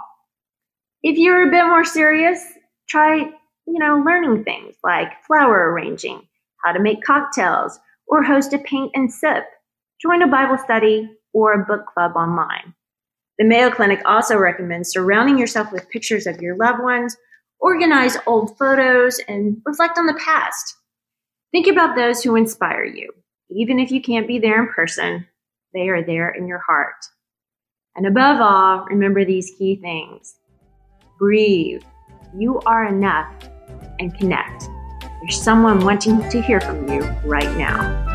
If 1.03 1.17
you're 1.17 1.47
a 1.47 1.51
bit 1.51 1.65
more 1.65 1.85
serious, 1.85 2.43
try, 2.87 3.17
you 3.17 3.79
know, 3.79 4.03
learning 4.05 4.43
things 4.43 4.75
like 4.83 5.23
flower 5.25 5.71
arranging, 5.71 6.27
how 6.63 6.73
to 6.73 6.79
make 6.79 7.03
cocktails, 7.03 7.79
or 8.07 8.23
host 8.23 8.53
a 8.53 8.59
paint 8.59 8.91
and 8.93 9.11
sip 9.11 9.45
join 10.01 10.21
a 10.21 10.27
Bible 10.27 10.57
study, 10.57 11.09
or 11.33 11.53
a 11.53 11.65
book 11.65 11.85
club 11.93 12.13
online. 12.15 12.73
The 13.37 13.45
Mayo 13.45 13.71
Clinic 13.71 14.01
also 14.05 14.37
recommends 14.37 14.91
surrounding 14.91 15.37
yourself 15.37 15.71
with 15.71 15.89
pictures 15.89 16.27
of 16.27 16.41
your 16.41 16.57
loved 16.57 16.83
ones, 16.83 17.15
organize 17.59 18.17
old 18.25 18.57
photos, 18.57 19.19
and 19.27 19.57
reflect 19.65 19.97
on 19.97 20.07
the 20.07 20.19
past. 20.23 20.75
Think 21.51 21.67
about 21.67 21.95
those 21.95 22.23
who 22.23 22.35
inspire 22.35 22.85
you. 22.85 23.11
Even 23.49 23.79
if 23.79 23.91
you 23.91 24.01
can't 24.01 24.27
be 24.27 24.39
there 24.39 24.61
in 24.61 24.69
person, 24.69 25.27
they 25.73 25.89
are 25.89 26.03
there 26.03 26.29
in 26.29 26.47
your 26.47 26.59
heart. 26.59 26.95
And 27.95 28.05
above 28.05 28.39
all, 28.41 28.85
remember 28.85 29.25
these 29.25 29.51
key 29.57 29.75
things 29.75 30.35
breathe. 31.19 31.83
You 32.35 32.59
are 32.65 32.85
enough 32.85 33.31
and 33.99 34.17
connect. 34.17 34.69
There's 35.21 35.41
someone 35.41 35.85
wanting 35.85 36.27
to 36.29 36.41
hear 36.41 36.59
from 36.61 36.87
you 36.89 37.01
right 37.25 37.57
now. 37.57 38.10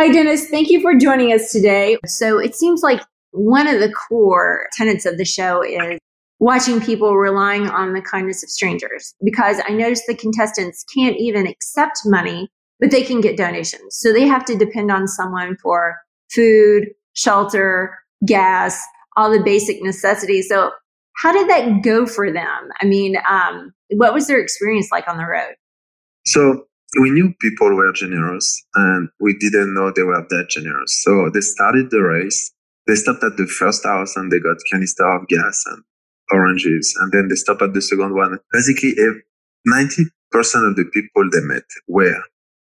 Hi, 0.00 0.08
Dennis. 0.08 0.48
Thank 0.48 0.70
you 0.70 0.80
for 0.80 0.94
joining 0.94 1.30
us 1.30 1.52
today. 1.52 1.98
So 2.06 2.38
it 2.38 2.54
seems 2.54 2.82
like 2.82 3.02
one 3.32 3.66
of 3.66 3.80
the 3.80 3.92
core 3.92 4.66
tenets 4.72 5.04
of 5.04 5.18
the 5.18 5.26
show 5.26 5.62
is 5.62 5.98
watching 6.38 6.80
people 6.80 7.18
relying 7.18 7.68
on 7.68 7.92
the 7.92 8.00
kindness 8.00 8.42
of 8.42 8.48
strangers 8.48 9.14
because 9.22 9.60
I 9.68 9.72
noticed 9.72 10.04
the 10.06 10.14
contestants 10.14 10.86
can't 10.94 11.18
even 11.18 11.46
accept 11.46 11.98
money, 12.06 12.48
but 12.80 12.90
they 12.90 13.02
can 13.02 13.20
get 13.20 13.36
donations. 13.36 13.98
So 13.98 14.10
they 14.10 14.26
have 14.26 14.46
to 14.46 14.56
depend 14.56 14.90
on 14.90 15.06
someone 15.06 15.58
for 15.62 15.98
food, 16.34 16.88
shelter, 17.12 17.94
gas, 18.24 18.82
all 19.18 19.30
the 19.30 19.42
basic 19.42 19.82
necessities. 19.82 20.48
So 20.48 20.70
how 21.16 21.30
did 21.30 21.50
that 21.50 21.82
go 21.82 22.06
for 22.06 22.32
them? 22.32 22.70
I 22.80 22.86
mean, 22.86 23.18
um, 23.28 23.74
what 23.90 24.14
was 24.14 24.28
their 24.28 24.40
experience 24.40 24.88
like 24.90 25.06
on 25.08 25.18
the 25.18 25.26
road? 25.26 25.56
So 26.24 26.64
we 26.98 27.10
knew 27.10 27.32
people 27.40 27.74
were 27.74 27.92
generous 27.92 28.64
and 28.74 29.08
we 29.20 29.36
didn't 29.38 29.74
know 29.74 29.92
they 29.94 30.02
were 30.02 30.26
that 30.28 30.48
generous. 30.48 31.02
So 31.02 31.30
they 31.32 31.40
started 31.40 31.90
the 31.90 32.02
race. 32.02 32.52
They 32.86 32.94
stopped 32.94 33.22
at 33.22 33.36
the 33.36 33.46
first 33.46 33.84
house 33.84 34.16
and 34.16 34.32
they 34.32 34.40
got 34.40 34.56
canister 34.70 35.06
of 35.06 35.28
gas 35.28 35.62
and 35.66 35.82
oranges. 36.32 36.96
And 37.00 37.12
then 37.12 37.28
they 37.28 37.36
stopped 37.36 37.62
at 37.62 37.74
the 37.74 37.82
second 37.82 38.14
one. 38.14 38.38
Basically, 38.52 38.94
eh, 38.98 39.20
90% 39.68 40.10
of 40.68 40.76
the 40.76 40.84
people 40.92 41.28
they 41.30 41.40
met 41.40 41.62
were 41.86 42.20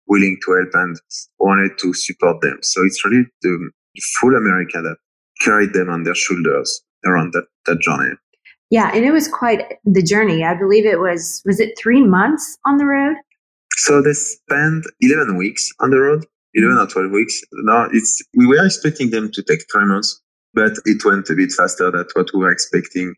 willing 0.08 0.38
to 0.46 0.54
help 0.54 0.70
and 0.74 0.98
wanted 1.40 1.78
to 1.80 1.94
support 1.94 2.42
them. 2.42 2.58
So 2.64 2.84
it's 2.84 3.04
really 3.06 3.26
the 3.42 3.72
full 4.20 4.36
America 4.36 4.82
that 4.82 4.98
carried 5.42 5.74
them 5.74 5.90
on 5.90 6.04
their 6.04 6.16
shoulders 6.16 6.82
around 7.06 7.34
that, 7.34 7.46
that 7.66 7.80
journey. 7.80 8.14
Yeah, 8.70 8.92
and 8.94 9.06
it 9.06 9.12
was 9.12 9.30
quite 9.30 9.64
the 9.86 10.04
journey. 10.04 10.44
I 10.44 10.54
believe 10.54 10.86
it 10.86 11.00
was 11.00 11.42
was 11.46 11.60
it 11.62 11.80
3 11.80 12.04
months 12.04 12.58
on 12.66 12.78
the 12.78 12.86
road? 12.86 13.16
So 13.78 14.02
they 14.02 14.14
spent 14.14 14.86
11 15.02 15.38
weeks 15.38 15.72
on 15.80 15.92
the 15.92 16.00
road, 16.00 16.26
11 16.56 16.78
or 16.78 16.88
12 16.88 17.12
weeks. 17.12 17.40
Now 17.64 17.88
it's, 17.92 18.22
we 18.36 18.48
were 18.48 18.66
expecting 18.66 19.12
them 19.12 19.32
to 19.32 19.44
take 19.44 19.60
three 19.72 19.86
months, 19.86 20.20
but 20.54 20.72
it 20.86 21.06
went 21.06 21.30
a 21.30 21.36
bit 21.36 21.52
faster 21.52 21.92
than 21.92 22.06
what 22.14 22.30
we 22.34 22.40
were 22.40 22.52
expecting. 22.52 23.14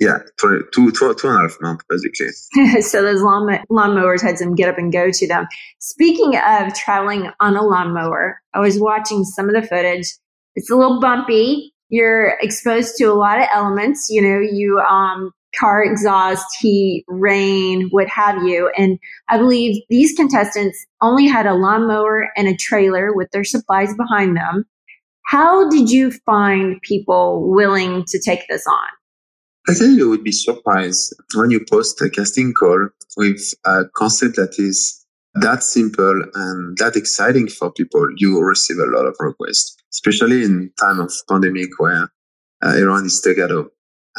Yeah, 0.00 0.18
two, 0.40 0.66
two, 0.72 0.90
two, 0.92 1.14
and 1.24 1.24
a 1.24 1.42
half 1.42 1.56
months 1.60 1.84
basically. 1.88 2.80
so 2.82 3.02
those 3.02 3.22
lawn 3.22 3.58
lawnmowers 3.70 4.22
had 4.22 4.38
some 4.38 4.54
get 4.54 4.68
up 4.68 4.78
and 4.78 4.92
go 4.92 5.10
to 5.12 5.28
them. 5.28 5.46
Speaking 5.78 6.36
of 6.36 6.74
traveling 6.74 7.30
on 7.38 7.54
a 7.54 7.62
lawnmower, 7.62 8.40
I 8.52 8.60
was 8.60 8.80
watching 8.80 9.24
some 9.24 9.48
of 9.48 9.54
the 9.54 9.62
footage. 9.62 10.06
It's 10.56 10.70
a 10.70 10.76
little 10.76 11.00
bumpy. 11.00 11.72
You're 11.90 12.38
exposed 12.40 12.96
to 12.96 13.04
a 13.04 13.14
lot 13.14 13.38
of 13.38 13.46
elements. 13.54 14.08
You 14.08 14.22
know, 14.22 14.40
you 14.40 14.80
um, 14.80 15.32
car 15.58 15.82
exhaust, 15.84 16.46
heat, 16.60 17.04
rain, 17.08 17.88
what 17.90 18.08
have 18.08 18.42
you. 18.42 18.70
And 18.76 18.98
I 19.28 19.38
believe 19.38 19.82
these 19.88 20.14
contestants 20.14 20.86
only 21.00 21.26
had 21.26 21.46
a 21.46 21.54
lawnmower 21.54 22.30
and 22.36 22.48
a 22.48 22.56
trailer 22.56 23.14
with 23.14 23.30
their 23.32 23.44
supplies 23.44 23.94
behind 23.96 24.36
them. 24.36 24.64
How 25.26 25.68
did 25.68 25.90
you 25.90 26.10
find 26.26 26.80
people 26.82 27.50
willing 27.50 28.04
to 28.08 28.20
take 28.20 28.46
this 28.48 28.66
on? 28.66 28.88
I 29.68 29.74
think 29.74 29.96
you 29.96 30.08
would 30.08 30.24
be 30.24 30.32
surprised 30.32 31.14
when 31.34 31.50
you 31.50 31.64
post 31.70 32.00
a 32.00 32.10
casting 32.10 32.52
call 32.54 32.88
with 33.16 33.54
a 33.64 33.84
concept 33.94 34.36
that 34.36 34.54
is 34.58 35.04
that 35.34 35.62
simple 35.62 36.24
and 36.34 36.76
that 36.78 36.96
exciting 36.96 37.48
for 37.48 37.70
people. 37.72 38.06
You 38.16 38.40
receive 38.40 38.78
a 38.78 38.86
lot 38.86 39.06
of 39.06 39.16
requests, 39.20 39.76
especially 39.92 40.42
in 40.44 40.72
time 40.80 40.98
of 40.98 41.12
pandemic 41.28 41.68
where 41.78 42.10
uh, 42.62 42.68
everyone 42.68 43.06
is 43.06 43.24
home. 43.24 43.70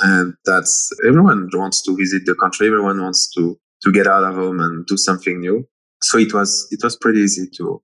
And 0.02 0.34
that's 0.46 0.90
everyone 1.08 1.50
wants 1.54 1.82
to 1.84 1.96
visit 1.96 2.26
the 2.26 2.36
country. 2.36 2.68
Everyone 2.68 3.02
wants 3.02 3.32
to, 3.36 3.58
to 3.84 3.92
get 3.92 4.08
out 4.08 4.24
of 4.24 4.36
home 4.36 4.60
and 4.60 4.86
do 4.88 4.98
something 4.98 5.40
new. 5.40 5.68
So 6.02 6.18
it 6.18 6.34
was, 6.34 6.68
it 6.72 6.84
was 6.84 6.98
pretty 6.98 7.20
easy 7.20 7.48
to, 7.58 7.82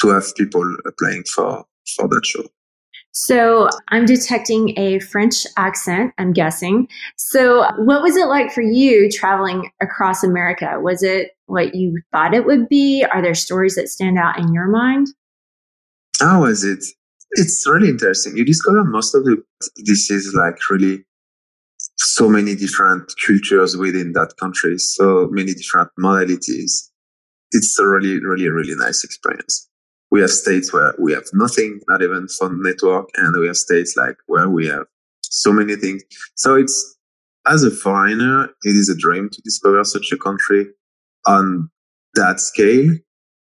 to 0.00 0.08
have 0.08 0.34
people 0.36 0.64
applying 0.86 1.24
for, 1.24 1.64
for 1.96 2.08
that 2.08 2.24
show. 2.24 2.44
So 3.14 3.68
I'm 3.88 4.06
detecting 4.06 4.78
a 4.78 4.98
French 5.00 5.44
accent, 5.58 6.14
I'm 6.16 6.32
guessing. 6.32 6.88
So 7.16 7.66
what 7.76 8.00
was 8.00 8.16
it 8.16 8.26
like 8.26 8.50
for 8.52 8.62
you 8.62 9.10
traveling 9.10 9.70
across 9.82 10.24
America? 10.24 10.78
Was 10.80 11.02
it 11.02 11.32
what 11.44 11.74
you 11.74 12.00
thought 12.10 12.32
it 12.32 12.46
would 12.46 12.70
be? 12.70 13.04
Are 13.12 13.20
there 13.20 13.34
stories 13.34 13.74
that 13.74 13.88
stand 13.88 14.18
out 14.18 14.38
in 14.38 14.54
your 14.54 14.68
mind? 14.68 15.08
How 16.20 16.42
was 16.42 16.64
it? 16.64 16.82
It's 17.32 17.66
really 17.66 17.90
interesting. 17.90 18.36
You 18.36 18.46
discover 18.46 18.82
most 18.84 19.14
of 19.14 19.24
the, 19.24 19.42
this 19.76 20.10
is 20.10 20.34
like 20.34 20.58
really 20.70 21.04
so 21.96 22.28
many 22.28 22.54
different 22.54 23.12
cultures 23.24 23.76
within 23.76 24.12
that 24.12 24.34
country, 24.38 24.78
so 24.78 25.28
many 25.30 25.54
different 25.54 25.90
modalities. 25.98 26.90
It's 27.52 27.78
a 27.78 27.86
really, 27.86 28.18
really, 28.24 28.48
really 28.48 28.74
nice 28.74 29.04
experience 29.04 29.68
we 30.12 30.20
have 30.20 30.30
states 30.30 30.74
where 30.74 30.94
we 30.98 31.14
have 31.14 31.24
nothing, 31.32 31.80
not 31.88 32.02
even 32.02 32.28
phone 32.28 32.62
network, 32.62 33.08
and 33.16 33.34
we 33.40 33.46
have 33.46 33.56
states 33.56 33.96
like 33.96 34.16
where 34.26 34.48
we 34.48 34.66
have 34.66 34.84
so 35.22 35.50
many 35.50 35.74
things. 35.74 36.02
So 36.34 36.54
it's 36.54 36.98
as 37.46 37.64
a 37.64 37.70
foreigner, 37.70 38.44
it 38.62 38.76
is 38.76 38.90
a 38.90 38.96
dream 38.96 39.30
to 39.32 39.42
discover 39.42 39.82
such 39.84 40.12
a 40.12 40.18
country 40.18 40.66
on 41.26 41.70
that 42.14 42.40
scale. 42.40 42.94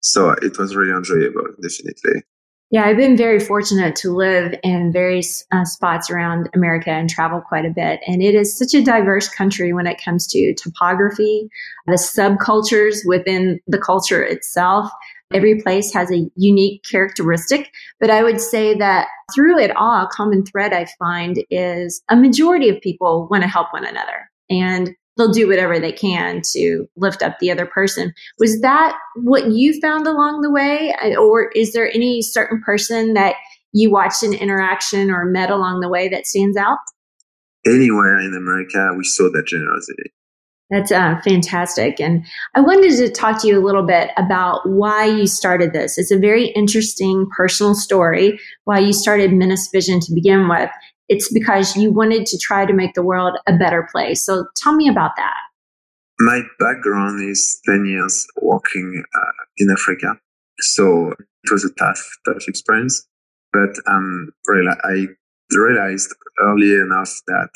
So 0.01 0.31
it 0.31 0.59
was 0.59 0.75
really 0.75 0.97
enjoyable, 0.97 1.45
definitely. 1.63 2.23
Yeah, 2.71 2.85
I've 2.85 2.97
been 2.97 3.17
very 3.17 3.39
fortunate 3.39 3.95
to 3.97 4.11
live 4.11 4.55
in 4.63 4.91
various 4.93 5.45
uh, 5.53 5.65
spots 5.65 6.11
around 6.11 6.49
America 6.55 6.91
and 6.91 7.09
travel 7.09 7.41
quite 7.41 7.65
a 7.65 7.71
bit. 7.71 8.01
And 8.07 8.23
it 8.23 8.35
is 8.35 8.59
such 8.59 8.75
a 8.75 8.83
diverse 8.83 9.29
country 9.29 9.73
when 9.73 9.87
it 9.87 10.03
comes 10.03 10.27
to 10.29 10.55
topography, 10.55 11.49
the 11.87 11.93
subcultures 11.93 12.99
within 13.07 13.61
the 13.69 13.79
culture 13.79 14.23
itself. 14.23 14.91
Every 15.33 15.61
place 15.61 15.93
has 15.95 16.11
a 16.11 16.29
unique 16.37 16.85
characteristic, 16.91 17.71
but 18.01 18.11
I 18.11 18.23
would 18.23 18.41
say 18.41 18.75
that 18.75 19.09
through 19.35 19.59
it 19.59 19.75
all, 19.77 20.03
a 20.03 20.09
common 20.11 20.45
thread 20.45 20.73
I 20.73 20.87
find 20.99 21.45
is 21.51 22.03
a 22.09 22.17
majority 22.17 22.69
of 22.69 22.81
people 22.81 23.29
want 23.31 23.43
to 23.43 23.49
help 23.49 23.73
one 23.73 23.85
another 23.85 24.31
and 24.51 24.95
they'll 25.17 25.33
do 25.33 25.49
whatever 25.49 25.79
they 25.79 25.93
can 25.93 26.43
to 26.53 26.89
lift 26.97 27.23
up 27.23 27.39
the 27.39 27.51
other 27.51 27.67
person. 27.67 28.13
Was 28.39 28.61
that 28.61 28.97
what 29.17 29.51
you 29.53 29.81
found 29.81 30.07
along 30.07 30.41
the 30.41 30.51
way? 30.51 30.95
Or 31.19 31.51
is 31.55 31.73
there 31.73 31.93
any 31.95 32.23
certain 32.23 32.61
person 32.63 33.15
that 33.15 33.37
you 33.73 33.91
watched 33.91 34.23
an 34.23 34.33
interaction 34.33 35.11
or 35.11 35.25
met 35.25 35.51
along 35.51 35.81
the 35.81 35.89
way 35.89 36.09
that 36.09 36.27
stands 36.27 36.57
out? 36.57 36.79
Anywhere 37.67 38.19
in 38.19 38.35
America, 38.35 38.93
we 38.97 39.05
saw 39.05 39.31
that 39.33 39.47
generosity. 39.47 40.13
That's 40.71 40.91
uh, 40.91 41.21
fantastic. 41.23 42.01
And 42.01 42.25
I 42.55 42.61
wanted 42.61 42.97
to 42.97 43.11
talk 43.11 43.41
to 43.43 43.47
you 43.47 43.59
a 43.59 43.65
little 43.65 43.87
bit 43.87 44.11
about 44.17 44.69
why 44.69 45.05
you 45.05 45.27
started 45.27 45.73
this. 45.73 45.99
It's 45.99 46.11
a 46.11 46.19
very 46.19 46.47
interesting 46.49 47.27
personal 47.37 47.75
story, 47.75 48.41
why 48.65 48.79
you 48.79 48.93
started 48.93 49.33
Menace 49.33 49.69
Vision 49.73 50.01
to 50.01 50.15
begin 50.15 50.49
with. 50.49 50.71
It's 51.09 51.33
because 51.33 51.77
you 51.77 51.93
wanted 51.93 52.27
to 52.27 52.39
try 52.39 52.65
to 52.67 52.73
make 52.73 52.95
the 52.95 53.03
world 53.03 53.37
a 53.47 53.57
better 53.57 53.87
place. 53.91 54.25
So 54.25 54.47
tell 54.57 54.75
me 54.75 54.89
about 54.89 55.13
that. 55.17 55.37
My 56.19 56.43
background 56.59 57.29
is 57.29 57.61
10 57.67 57.85
years 57.87 58.27
working 58.41 59.03
uh, 59.15 59.45
in 59.59 59.71
Africa. 59.71 60.19
So 60.61 61.13
it 61.13 61.51
was 61.51 61.65
a 61.65 61.75
tough, 61.75 62.03
tough 62.25 62.45
experience. 62.49 63.07
But 63.53 63.71
um, 63.87 64.31
I 64.85 65.07
realized 65.53 66.15
early 66.41 66.75
enough 66.75 67.11
that 67.27 67.51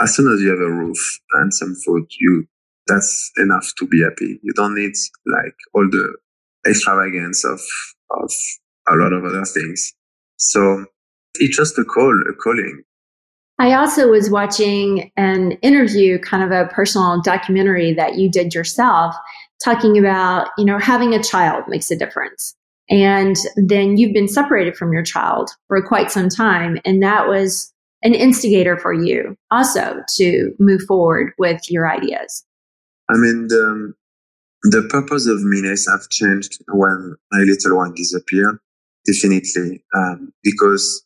as 0.00 0.14
soon 0.14 0.32
as 0.32 0.40
you 0.40 0.50
have 0.50 0.60
a 0.60 0.70
roof 0.70 0.98
and 1.34 1.52
some 1.52 1.74
food, 1.84 2.06
you 2.20 2.46
that's 2.86 3.32
enough 3.36 3.72
to 3.78 3.86
be 3.86 4.02
happy. 4.02 4.38
You 4.42 4.52
don't 4.54 4.76
need 4.76 4.92
like 5.26 5.54
all 5.74 5.88
the 5.90 6.14
extravagance 6.68 7.44
of 7.44 7.60
of 8.10 8.30
a 8.88 8.94
lot 8.94 9.12
of 9.12 9.24
other 9.24 9.44
things. 9.44 9.92
So 10.36 10.86
it's 11.40 11.56
just 11.56 11.78
a 11.78 11.84
call, 11.84 12.22
a 12.28 12.34
calling. 12.34 12.82
I 13.58 13.72
also 13.72 14.08
was 14.08 14.30
watching 14.30 15.10
an 15.16 15.52
interview, 15.62 16.18
kind 16.18 16.42
of 16.42 16.50
a 16.50 16.70
personal 16.72 17.22
documentary 17.22 17.94
that 17.94 18.16
you 18.16 18.30
did 18.30 18.54
yourself, 18.54 19.14
talking 19.64 19.96
about, 19.96 20.48
you 20.58 20.64
know, 20.64 20.78
having 20.78 21.14
a 21.14 21.22
child 21.22 21.64
makes 21.66 21.90
a 21.90 21.96
difference. 21.96 22.54
And 22.90 23.36
then 23.56 23.96
you've 23.96 24.12
been 24.12 24.28
separated 24.28 24.76
from 24.76 24.92
your 24.92 25.02
child 25.02 25.50
for 25.68 25.82
quite 25.82 26.10
some 26.10 26.28
time. 26.28 26.78
And 26.84 27.02
that 27.02 27.28
was 27.28 27.72
an 28.02 28.14
instigator 28.14 28.78
for 28.78 28.92
you 28.92 29.36
also 29.50 29.96
to 30.16 30.54
move 30.58 30.82
forward 30.82 31.32
with 31.38 31.70
your 31.70 31.90
ideas? 31.90 32.44
I 33.10 33.14
mean, 33.14 33.48
the, 33.48 33.94
the 34.64 34.86
purpose 34.90 35.26
of 35.26 35.42
Menace 35.42 35.88
have 35.88 36.08
changed 36.10 36.62
when 36.68 37.16
my 37.32 37.40
little 37.40 37.76
one 37.76 37.94
disappeared, 37.94 38.58
definitely, 39.06 39.82
um, 39.94 40.32
because 40.42 41.04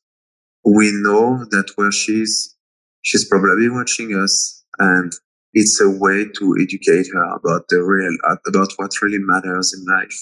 we 0.64 0.90
know 0.92 1.44
that 1.50 1.70
where 1.76 1.92
she's, 1.92 2.56
she's 3.02 3.28
probably 3.28 3.68
watching 3.68 4.12
us 4.14 4.64
and 4.78 5.12
it's 5.52 5.80
a 5.80 5.90
way 5.90 6.26
to 6.38 6.56
educate 6.60 7.06
her 7.12 7.24
about 7.34 7.66
the 7.68 7.82
real, 7.82 8.16
about 8.46 8.72
what 8.76 9.02
really 9.02 9.18
matters 9.18 9.74
in 9.74 9.84
life. 9.92 10.14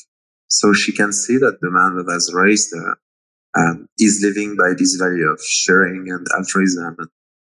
So 0.49 0.73
she 0.73 0.93
can 0.93 1.13
see 1.13 1.37
that 1.37 1.59
the 1.61 1.71
man 1.71 1.97
that 1.97 2.11
has 2.11 2.33
raised 2.33 2.75
her 2.75 2.99
um, 3.57 3.87
is 3.99 4.21
living 4.25 4.57
by 4.57 4.73
this 4.77 4.97
value 4.97 5.27
of 5.27 5.41
sharing 5.43 6.07
and 6.09 6.27
altruism 6.37 6.97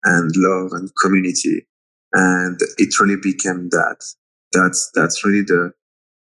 and 0.05 0.31
love 0.37 0.73
and 0.73 0.89
community. 1.03 1.67
And 2.15 2.59
it 2.79 2.99
really 3.01 3.21
became 3.21 3.69
that. 3.71 3.97
That's, 4.53 4.91
that's 4.95 5.25
really 5.25 5.43
the, 5.43 5.73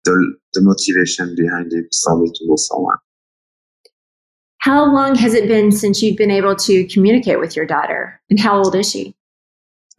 the, 0.06 0.36
the 0.54 0.62
motivation 0.62 1.36
behind 1.36 1.74
it 1.74 1.94
for 2.04 2.20
me 2.20 2.30
to 2.30 2.48
move 2.48 2.60
forward. 2.70 3.00
How 4.62 4.86
long 4.86 5.16
has 5.16 5.34
it 5.34 5.48
been 5.48 5.72
since 5.72 6.04
you've 6.04 6.18
been 6.18 6.30
able 6.30 6.56
to 6.56 6.88
communicate 6.88 7.40
with 7.40 7.56
your 7.56 7.66
daughter? 7.66 8.22
And 8.30 8.40
how 8.40 8.60
old 8.60 8.76
is 8.76 8.92
she? 8.92 9.16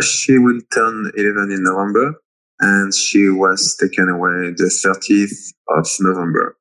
She 0.01 0.39
will 0.39 0.61
turn 0.73 1.11
11 1.17 1.51
in 1.51 1.65
November, 1.65 2.15
and 2.61 2.95
she 2.95 3.29
was 3.29 3.77
taken 3.81 4.09
away 4.09 4.55
the 4.57 4.71
30th 4.71 5.53
of 5.77 5.89
November. 5.99 6.57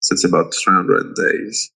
So 0.00 0.14
it's 0.14 0.24
about 0.24 0.54
300 0.54 1.14
days. 1.14 1.70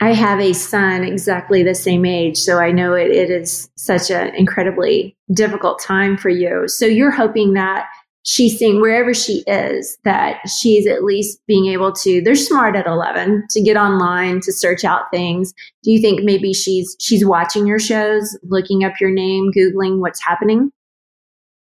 I 0.00 0.14
have 0.14 0.40
a 0.40 0.54
son 0.54 1.04
exactly 1.04 1.62
the 1.62 1.74
same 1.74 2.06
age, 2.06 2.38
so 2.38 2.58
I 2.58 2.72
know 2.72 2.94
it, 2.94 3.10
it 3.10 3.30
is 3.30 3.70
such 3.76 4.10
an 4.10 4.34
incredibly 4.34 5.18
difficult 5.34 5.82
time 5.82 6.16
for 6.16 6.30
you. 6.30 6.66
So 6.66 6.86
you're 6.86 7.10
hoping 7.10 7.52
that 7.54 7.88
she's 8.24 8.58
seeing 8.58 8.80
wherever 8.80 9.14
she 9.14 9.44
is 9.46 9.96
that 10.04 10.40
she's 10.48 10.86
at 10.86 11.04
least 11.04 11.40
being 11.46 11.66
able 11.66 11.92
to 11.92 12.20
they're 12.22 12.34
smart 12.34 12.74
at 12.76 12.86
11 12.86 13.44
to 13.50 13.62
get 13.62 13.76
online 13.76 14.40
to 14.40 14.52
search 14.52 14.84
out 14.84 15.10
things 15.12 15.52
do 15.82 15.90
you 15.90 16.00
think 16.00 16.22
maybe 16.22 16.52
she's 16.52 16.96
she's 17.00 17.24
watching 17.24 17.66
your 17.66 17.78
shows 17.78 18.36
looking 18.44 18.84
up 18.84 18.94
your 19.00 19.10
name 19.10 19.50
googling 19.56 20.00
what's 20.00 20.24
happening 20.24 20.70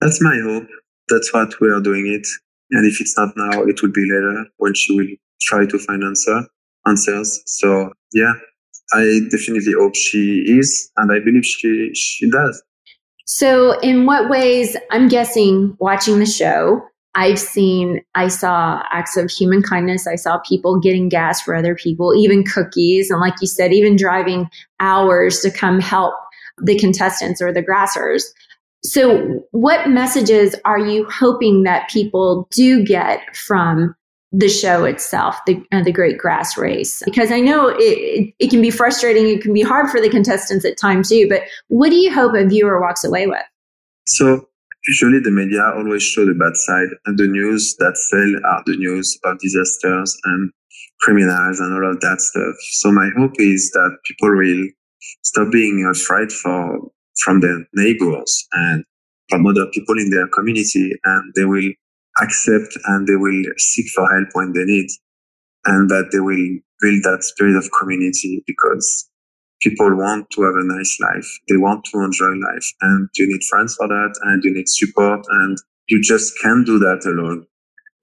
that's 0.02 0.22
my 0.22 0.38
hope 0.44 0.68
that's 1.10 1.34
what 1.34 1.60
we 1.62 1.70
are 1.70 1.82
doing 1.82 2.08
it 2.08 2.28
and 2.72 2.86
if 2.86 3.00
it's 3.00 3.18
not 3.18 3.30
now 3.38 3.62
it 3.64 3.82
will 3.82 3.92
be 3.92 4.06
later 4.12 4.46
when 4.58 4.74
she 4.74 4.96
will 4.96 5.08
try 5.42 5.66
to 5.66 5.80
find 5.80 6.04
answer 6.04 6.44
answers. 6.88 7.42
So 7.46 7.92
yeah, 8.14 8.34
I 8.94 9.20
definitely 9.30 9.74
hope 9.78 9.96
she 9.96 10.44
is, 10.48 10.90
and 10.98 11.12
I 11.12 11.20
believe 11.20 11.46
she 11.46 11.92
she 11.94 12.30
does. 12.30 12.64
So, 13.28 13.78
in 13.82 14.06
what 14.06 14.30
ways? 14.30 14.78
I'm 14.90 15.10
guessing 15.10 15.76
watching 15.80 16.20
the 16.20 16.26
show, 16.26 16.82
I've 17.14 17.40
seen, 17.40 18.02
I 18.16 18.30
saw 18.30 18.82
acts 18.90 19.18
of 19.18 19.30
human 19.30 19.62
kindness. 19.62 20.08
I 20.08 20.16
saw 20.16 20.40
people 20.40 20.80
getting 20.80 21.10
gas 21.10 21.42
for 21.42 21.54
other 21.54 21.76
people, 21.76 22.16
even 22.16 22.46
cookies, 22.46 23.12
and 23.12 23.20
like 23.20 23.34
you 23.42 23.48
said, 23.48 23.74
even 23.74 23.98
driving 23.98 24.50
hours 24.80 25.42
to 25.42 25.52
come 25.52 25.82
help 25.82 26.14
the 26.62 26.80
contestants 26.80 27.42
or 27.42 27.52
the 27.52 27.62
grassers. 27.62 28.24
So, 28.84 29.44
what 29.52 29.90
messages 29.90 30.56
are 30.64 30.80
you 30.80 31.06
hoping 31.10 31.64
that 31.64 31.90
people 31.90 32.48
do 32.52 32.82
get 32.86 33.36
from 33.36 33.94
the 34.32 34.50
show 34.50 34.84
itself, 34.84 35.38
the 35.46 35.64
uh, 35.72 35.84
the 35.84 35.92
Great 35.92 36.18
Grass 36.18 36.58
Race, 36.58 37.02
because 37.06 37.32
I 37.32 37.40
know 37.40 37.70
it, 37.70 37.78
it, 37.80 38.34
it 38.40 38.50
can 38.50 38.62
be 38.62 38.72
frustrating. 38.72 39.28
It 39.28 39.42
can 39.42 39.54
be 39.54 39.62
hard 39.62 39.90
for 39.90 40.02
the 40.02 40.10
contestants 40.10 40.66
at 40.66 40.78
times 40.78 41.10
too. 41.10 41.28
But 41.30 41.44
what 41.68 41.90
do 41.90 41.96
you 41.96 42.14
hope 42.14 42.34
a 42.36 42.46
viewer 42.46 42.82
walks 42.82 43.04
away 43.04 43.28
with? 43.28 43.44
So 44.06 44.48
usually 44.88 45.20
the 45.20 45.32
media 45.32 45.64
always 45.76 46.04
show 46.04 46.26
the 46.26 46.34
bad 46.34 46.56
side 46.56 46.90
and 47.06 47.18
the 47.18 47.28
news 47.28 47.76
that 47.80 47.98
sell 47.98 48.52
are 48.52 48.64
the 48.66 48.78
news 48.78 49.18
of 49.24 49.40
disasters 49.40 50.18
and 50.26 50.52
criminals 51.02 51.60
and 51.60 51.74
all 51.74 51.92
of 51.92 52.00
that 52.02 52.22
stuff. 52.22 52.56
So 52.74 52.92
my 52.92 53.10
hope 53.18 53.34
is 53.38 53.72
that 53.72 53.98
people 54.06 54.36
will 54.36 54.68
stop 55.24 55.52
being 55.52 55.86
afraid 55.90 56.32
for 56.32 56.92
from 57.24 57.40
their 57.40 57.66
neighbors 57.74 58.48
and 58.54 58.84
from 59.30 59.46
other 59.46 59.66
people 59.74 59.98
in 59.98 60.10
their 60.10 60.28
community 60.28 60.92
and 61.04 61.34
they 61.36 61.46
will 61.46 61.72
accept 62.22 62.78
and 62.86 63.08
they 63.08 63.16
will 63.16 63.44
seek 63.58 63.88
for 63.90 64.08
help 64.14 64.30
when 64.34 64.54
they 64.54 64.64
need 64.66 64.88
and 65.66 65.90
that 65.90 66.10
they 66.12 66.20
will 66.20 66.60
build 66.82 67.04
that 67.04 67.24
spirit 67.24 67.58
of 67.58 67.70
community 67.80 68.44
because 68.48 69.10
people 69.62 69.96
want 69.96 70.30
to 70.32 70.44
have 70.44 70.56
a 70.56 70.64
nice 70.64 70.98
life. 71.02 71.28
They 71.50 71.58
want 71.58 71.86
to 71.86 72.00
enjoy 72.00 72.34
life 72.34 72.66
and 72.82 73.10
you 73.16 73.28
need 73.28 73.44
friends 73.50 73.76
for 73.76 73.88
that 73.88 74.14
and 74.24 74.44
you 74.44 74.54
need 74.54 74.68
support 74.68 75.26
and 75.30 75.58
you 75.88 76.02
just 76.02 76.34
can't 76.42 76.66
do 76.66 76.80
that 76.80 77.02
alone. 77.06 77.46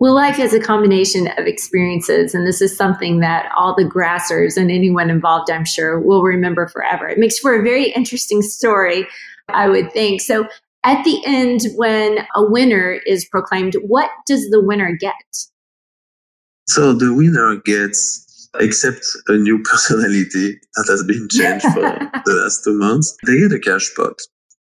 Well, 0.01 0.15
life 0.15 0.41
is 0.41 0.53
a 0.53 0.61
combination 0.61 1.29
of 1.39 1.47
experiences, 1.47 2.35
and 2.35 2.47
this 2.47 2.61
is 2.61 2.77
something 2.77 3.21
that 3.21 3.51
all 3.57 3.77
the 3.77 3.85
grassers 3.85 4.57
and 4.57 4.71
anyone 4.71 5.09
involved, 5.09 5.51
I'm 5.51 5.65
sure, 5.65 6.01
will 6.01 6.23
remember 6.23 6.67
forever. 6.67 7.09
It 7.09 7.19
makes 7.19 7.39
for 7.39 7.55
a 7.55 7.63
very 7.63 7.91
interesting 7.93 8.43
story, 8.43 9.07
I 9.49 9.69
would 9.69 9.93
think. 9.93 10.21
So, 10.21 10.49
at 10.85 11.03
the 11.05 11.23
end, 11.25 11.63
when 11.77 12.19
a 12.37 12.45
winner 12.51 13.01
is 13.07 13.25
proclaimed, 13.25 13.75
what 13.87 14.11
does 14.27 14.49
the 14.51 14.63
winner 14.63 14.97
get? 14.99 15.15
So, 16.69 16.93
the 16.93 17.15
winner 17.15 17.57
gets, 17.65 18.49
except 18.61 19.05
a 19.29 19.37
new 19.37 19.63
personality 19.65 20.59
that 20.77 20.87
has 20.89 21.03
been 21.05 21.29
changed 21.31 21.65
for 21.73 21.81
the 22.25 22.43
last 22.43 22.65
two 22.65 22.79
months, 22.79 23.17
they 23.27 23.39
get 23.39 23.53
a 23.53 23.59
cash 23.59 23.91
pot. 23.97 24.15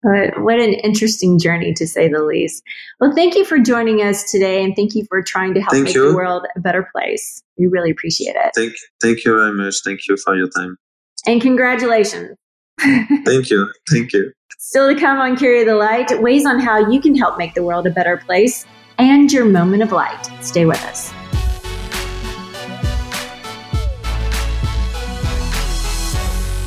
But 0.04 0.44
what 0.44 0.60
an 0.60 0.74
interesting 0.74 1.40
journey 1.40 1.74
to 1.76 1.88
say 1.88 2.10
the 2.10 2.22
least. 2.22 2.62
Well, 3.00 3.14
thank 3.16 3.36
you 3.36 3.46
for 3.46 3.58
joining 3.58 4.02
us 4.02 4.30
today 4.30 4.62
and 4.62 4.76
thank 4.76 4.96
you 4.96 5.06
for 5.08 5.24
trying 5.24 5.54
to 5.54 5.62
help 5.62 5.72
thank 5.72 5.86
make 5.86 5.96
you. 5.96 6.10
the 6.10 6.16
world 6.16 6.46
a 6.58 6.60
better 6.60 6.90
place. 6.94 7.42
We 7.58 7.68
really 7.68 7.90
appreciate 7.90 8.36
it. 8.36 8.52
Thank, 8.54 8.74
thank 9.02 9.24
you 9.24 9.34
very 9.34 9.54
much. 9.54 9.76
Thank 9.86 10.02
you 10.10 10.18
for 10.18 10.36
your 10.36 10.50
time. 10.50 10.78
And 11.26 11.42
congratulations. 11.42 12.36
thank 12.80 13.50
you. 13.50 13.72
Thank 13.90 14.12
you. 14.12 14.34
Still 14.66 14.94
to 14.94 14.98
come 14.98 15.20
on 15.20 15.36
Carry 15.36 15.66
the 15.66 15.76
Light, 15.76 16.10
ways 16.22 16.46
on 16.46 16.58
how 16.58 16.90
you 16.90 17.02
can 17.02 17.14
help 17.14 17.38
make 17.38 17.54
the 17.54 17.62
world 17.62 17.86
a 17.86 17.90
better 17.90 18.16
place 18.16 18.66
and 18.98 19.30
your 19.30 19.44
moment 19.44 19.84
of 19.84 19.92
light. 19.92 20.32
Stay 20.40 20.66
with 20.66 20.82
us. 20.86 21.12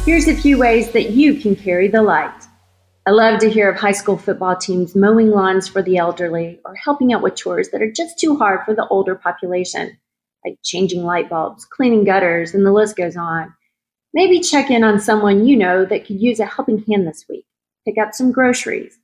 Here's 0.04 0.28
a 0.28 0.36
few 0.36 0.58
ways 0.58 0.92
that 0.92 1.12
you 1.12 1.40
can 1.40 1.56
carry 1.56 1.88
the 1.88 2.02
light. 2.02 2.44
I 3.06 3.12
love 3.12 3.40
to 3.40 3.48
hear 3.48 3.70
of 3.70 3.80
high 3.80 3.92
school 3.92 4.18
football 4.18 4.56
teams 4.56 4.94
mowing 4.94 5.30
lawns 5.30 5.66
for 5.66 5.80
the 5.80 5.96
elderly 5.96 6.60
or 6.66 6.74
helping 6.74 7.14
out 7.14 7.22
with 7.22 7.34
chores 7.34 7.70
that 7.70 7.80
are 7.80 7.90
just 7.90 8.18
too 8.18 8.36
hard 8.36 8.60
for 8.66 8.74
the 8.74 8.86
older 8.88 9.14
population, 9.14 9.96
like 10.44 10.58
changing 10.62 11.02
light 11.02 11.30
bulbs, 11.30 11.64
cleaning 11.64 12.04
gutters, 12.04 12.52
and 12.52 12.66
the 12.66 12.72
list 12.72 12.94
goes 12.94 13.16
on. 13.16 13.54
Maybe 14.12 14.40
check 14.40 14.70
in 14.70 14.84
on 14.84 15.00
someone 15.00 15.46
you 15.46 15.56
know 15.56 15.86
that 15.86 16.06
could 16.06 16.20
use 16.20 16.40
a 16.40 16.44
helping 16.44 16.84
hand 16.84 17.06
this 17.06 17.24
week, 17.26 17.46
pick 17.86 17.98
up 17.98 18.12
some 18.12 18.32
groceries, 18.32 18.98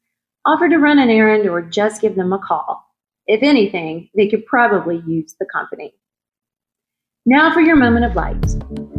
offer 0.44 0.68
to 0.68 0.78
run 0.78 0.98
an 0.98 1.08
errand, 1.08 1.48
or 1.48 1.62
just 1.62 2.02
give 2.02 2.16
them 2.16 2.32
a 2.32 2.38
call. 2.38 2.84
If 3.26 3.42
anything, 3.42 4.10
they 4.16 4.28
could 4.28 4.44
probably 4.46 5.02
use 5.06 5.34
the 5.38 5.46
company. 5.52 5.94
Now 7.24 7.54
for 7.54 7.60
your 7.60 7.76
moment 7.76 8.04
of 8.04 8.16
light. 8.16 8.91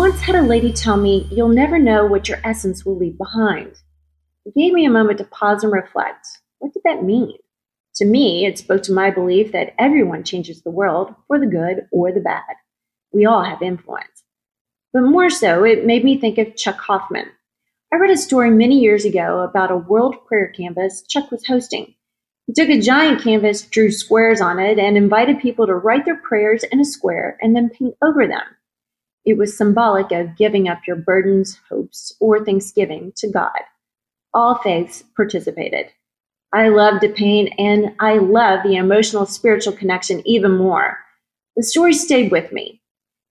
Once 0.00 0.22
had 0.22 0.34
a 0.34 0.40
lady 0.40 0.72
tell 0.72 0.96
me, 0.96 1.28
You'll 1.30 1.50
never 1.50 1.78
know 1.78 2.06
what 2.06 2.26
your 2.26 2.38
essence 2.42 2.86
will 2.86 2.96
leave 2.96 3.18
behind. 3.18 3.74
It 4.46 4.54
gave 4.54 4.72
me 4.72 4.86
a 4.86 4.90
moment 4.90 5.18
to 5.18 5.24
pause 5.24 5.62
and 5.62 5.70
reflect. 5.70 6.26
What 6.58 6.72
did 6.72 6.84
that 6.86 7.04
mean? 7.04 7.36
To 7.96 8.06
me, 8.06 8.46
it 8.46 8.56
spoke 8.56 8.82
to 8.84 8.94
my 8.94 9.10
belief 9.10 9.52
that 9.52 9.74
everyone 9.78 10.24
changes 10.24 10.62
the 10.62 10.70
world 10.70 11.14
for 11.26 11.38
the 11.38 11.46
good 11.46 11.86
or 11.92 12.12
the 12.12 12.20
bad. 12.20 12.40
We 13.12 13.26
all 13.26 13.44
have 13.44 13.60
influence. 13.60 14.24
But 14.94 15.02
more 15.02 15.28
so, 15.28 15.64
it 15.64 15.84
made 15.84 16.02
me 16.02 16.18
think 16.18 16.38
of 16.38 16.56
Chuck 16.56 16.78
Hoffman. 16.78 17.26
I 17.92 17.96
read 17.96 18.10
a 18.10 18.16
story 18.16 18.48
many 18.48 18.80
years 18.80 19.04
ago 19.04 19.40
about 19.40 19.70
a 19.70 19.76
world 19.76 20.16
prayer 20.26 20.50
canvas 20.56 21.02
Chuck 21.10 21.30
was 21.30 21.46
hosting. 21.46 21.94
He 22.46 22.54
took 22.54 22.70
a 22.70 22.80
giant 22.80 23.20
canvas, 23.20 23.60
drew 23.60 23.90
squares 23.90 24.40
on 24.40 24.60
it, 24.60 24.78
and 24.78 24.96
invited 24.96 25.40
people 25.40 25.66
to 25.66 25.74
write 25.74 26.06
their 26.06 26.22
prayers 26.22 26.64
in 26.64 26.80
a 26.80 26.86
square 26.86 27.36
and 27.42 27.54
then 27.54 27.68
paint 27.68 27.96
over 28.02 28.26
them. 28.26 28.44
It 29.24 29.36
was 29.36 29.56
symbolic 29.56 30.12
of 30.12 30.36
giving 30.36 30.68
up 30.68 30.80
your 30.86 30.96
burdens, 30.96 31.58
hopes, 31.68 32.14
or 32.20 32.44
thanksgiving 32.44 33.12
to 33.16 33.30
God. 33.30 33.60
All 34.32 34.56
faiths 34.56 35.04
participated. 35.16 35.86
I 36.52 36.68
love 36.68 37.00
to 37.00 37.08
paint 37.08 37.52
and 37.58 37.94
I 38.00 38.18
love 38.18 38.62
the 38.62 38.76
emotional 38.76 39.26
spiritual 39.26 39.72
connection 39.72 40.22
even 40.26 40.56
more. 40.56 40.98
The 41.56 41.62
story 41.62 41.92
stayed 41.92 42.32
with 42.32 42.52
me. 42.52 42.80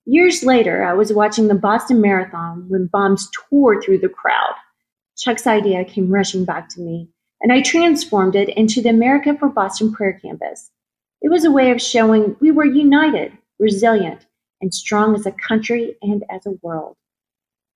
Years 0.06 0.44
later, 0.44 0.84
I 0.84 0.94
was 0.94 1.14
watching 1.14 1.48
the 1.48 1.56
Boston 1.56 2.02
Marathon 2.02 2.66
when 2.68 2.90
bombs 2.92 3.30
tore 3.34 3.82
through 3.82 4.00
the 4.00 4.10
crowd. 4.10 4.56
Chuck's 5.18 5.46
idea 5.46 5.84
came 5.84 6.10
rushing 6.10 6.46
back 6.46 6.70
to 6.70 6.82
me, 6.82 7.10
and 7.42 7.52
I 7.52 7.62
transformed 7.62 8.36
it 8.36 8.50
into 8.50 8.82
the 8.82 8.90
America 8.90 9.36
for 9.38 9.50
Boston 9.50 9.92
prayer 9.92 10.20
Canvas. 10.22 10.72
It 11.22 11.30
was 11.30 11.44
a 11.44 11.52
way 11.52 11.72
of 11.72 11.82
showing 11.82 12.38
we 12.40 12.52
were 12.52 12.66
united, 12.66 13.34
resilient, 13.60 14.26
and 14.62 14.74
strong 14.74 15.16
as 15.16 15.26
a 15.26 15.32
country 15.32 15.96
and 16.02 16.24
as 16.30 16.46
a 16.46 16.58
world. 16.62 16.96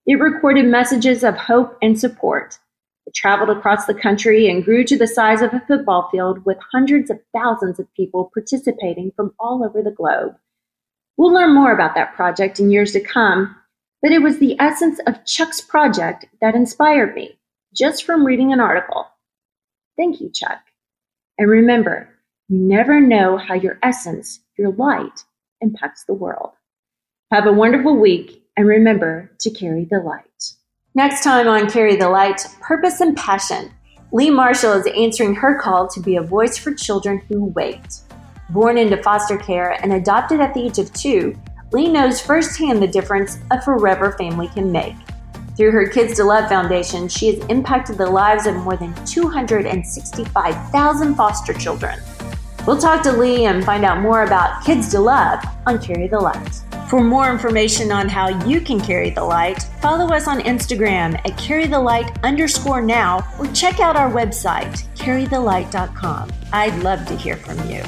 It 0.05 0.19
recorded 0.19 0.65
messages 0.65 1.23
of 1.23 1.37
hope 1.37 1.77
and 1.81 1.97
support. 1.97 2.59
It 3.05 3.13
traveled 3.13 3.49
across 3.49 3.85
the 3.85 3.93
country 3.93 4.49
and 4.49 4.63
grew 4.63 4.83
to 4.85 4.97
the 4.97 5.07
size 5.07 5.41
of 5.41 5.53
a 5.53 5.63
football 5.67 6.09
field 6.11 6.45
with 6.45 6.57
hundreds 6.71 7.09
of 7.09 7.19
thousands 7.33 7.79
of 7.79 7.93
people 7.93 8.31
participating 8.33 9.11
from 9.15 9.33
all 9.39 9.63
over 9.63 9.81
the 9.81 9.91
globe. 9.91 10.35
We'll 11.17 11.33
learn 11.33 11.53
more 11.53 11.71
about 11.71 11.95
that 11.95 12.15
project 12.15 12.59
in 12.59 12.71
years 12.71 12.91
to 12.93 12.99
come, 12.99 13.55
but 14.01 14.11
it 14.11 14.21
was 14.21 14.39
the 14.39 14.59
essence 14.59 14.99
of 15.07 15.25
Chuck's 15.25 15.61
project 15.61 16.25
that 16.41 16.55
inspired 16.55 17.15
me, 17.15 17.37
just 17.73 18.03
from 18.03 18.25
reading 18.25 18.51
an 18.51 18.59
article. 18.59 19.07
Thank 19.95 20.19
you, 20.19 20.29
Chuck. 20.29 20.59
And 21.37 21.49
remember, 21.49 22.09
you 22.49 22.57
never 22.57 22.99
know 22.99 23.37
how 23.37 23.53
your 23.53 23.79
essence, 23.83 24.39
your 24.57 24.71
light, 24.71 25.23
impacts 25.61 26.03
the 26.05 26.13
world. 26.13 26.51
Have 27.33 27.47
a 27.47 27.51
wonderful 27.51 27.97
week 27.97 28.45
and 28.55 28.67
remember 28.67 29.31
to 29.39 29.49
carry 29.49 29.85
the 29.85 29.97
light. 29.97 30.51
Next 30.93 31.23
time 31.23 31.47
on 31.47 31.67
Carry 31.67 31.95
the 31.95 32.07
Light 32.07 32.45
Purpose 32.61 33.01
and 33.01 33.17
Passion, 33.17 33.71
Lee 34.11 34.29
Marshall 34.29 34.73
is 34.73 34.85
answering 34.95 35.33
her 35.33 35.59
call 35.59 35.87
to 35.87 35.99
be 35.99 36.17
a 36.17 36.21
voice 36.21 36.59
for 36.59 36.75
children 36.75 37.23
who 37.27 37.45
wait. 37.45 38.01
Born 38.51 38.77
into 38.77 39.01
foster 39.01 39.35
care 39.35 39.71
and 39.81 39.93
adopted 39.93 40.41
at 40.41 40.53
the 40.53 40.61
age 40.61 40.77
of 40.77 40.93
two, 40.93 41.35
Lee 41.71 41.87
knows 41.87 42.21
firsthand 42.21 42.83
the 42.83 42.87
difference 42.87 43.39
a 43.49 43.59
forever 43.63 44.11
family 44.11 44.49
can 44.49 44.71
make. 44.71 44.93
Through 45.57 45.71
her 45.71 45.87
Kids 45.87 46.17
to 46.17 46.25
Love 46.25 46.47
Foundation, 46.47 47.07
she 47.07 47.33
has 47.33 47.43
impacted 47.45 47.97
the 47.97 48.05
lives 48.05 48.45
of 48.45 48.57
more 48.57 48.77
than 48.77 48.93
265,000 49.07 51.15
foster 51.15 51.53
children. 51.53 51.99
We'll 52.67 52.77
talk 52.77 53.01
to 53.01 53.11
Lee 53.11 53.45
and 53.45 53.65
find 53.65 53.83
out 53.83 54.01
more 54.01 54.21
about 54.21 54.63
Kids 54.63 54.91
to 54.91 54.99
Love 54.99 55.43
on 55.65 55.81
Carry 55.81 56.07
the 56.07 56.19
Light. 56.19 56.72
For 56.93 57.03
more 57.03 57.31
information 57.31 57.91
on 57.91 58.07
how 58.07 58.45
you 58.45 58.61
can 58.61 58.79
carry 58.79 59.09
the 59.09 59.23
light, 59.23 59.63
follow 59.81 60.13
us 60.13 60.27
on 60.27 60.41
Instagram 60.41 61.15
at 61.15 61.39
carrythelight 61.39 62.21
underscore 62.21 62.83
now 62.83 63.27
or 63.39 63.47
check 63.47 63.79
out 63.79 63.95
our 63.95 64.11
website, 64.11 64.83
carrythelight.com. 64.95 66.31
I'd 66.51 66.83
love 66.83 67.03
to 67.07 67.15
hear 67.17 67.35
from 67.35 67.57
you. 67.67 67.81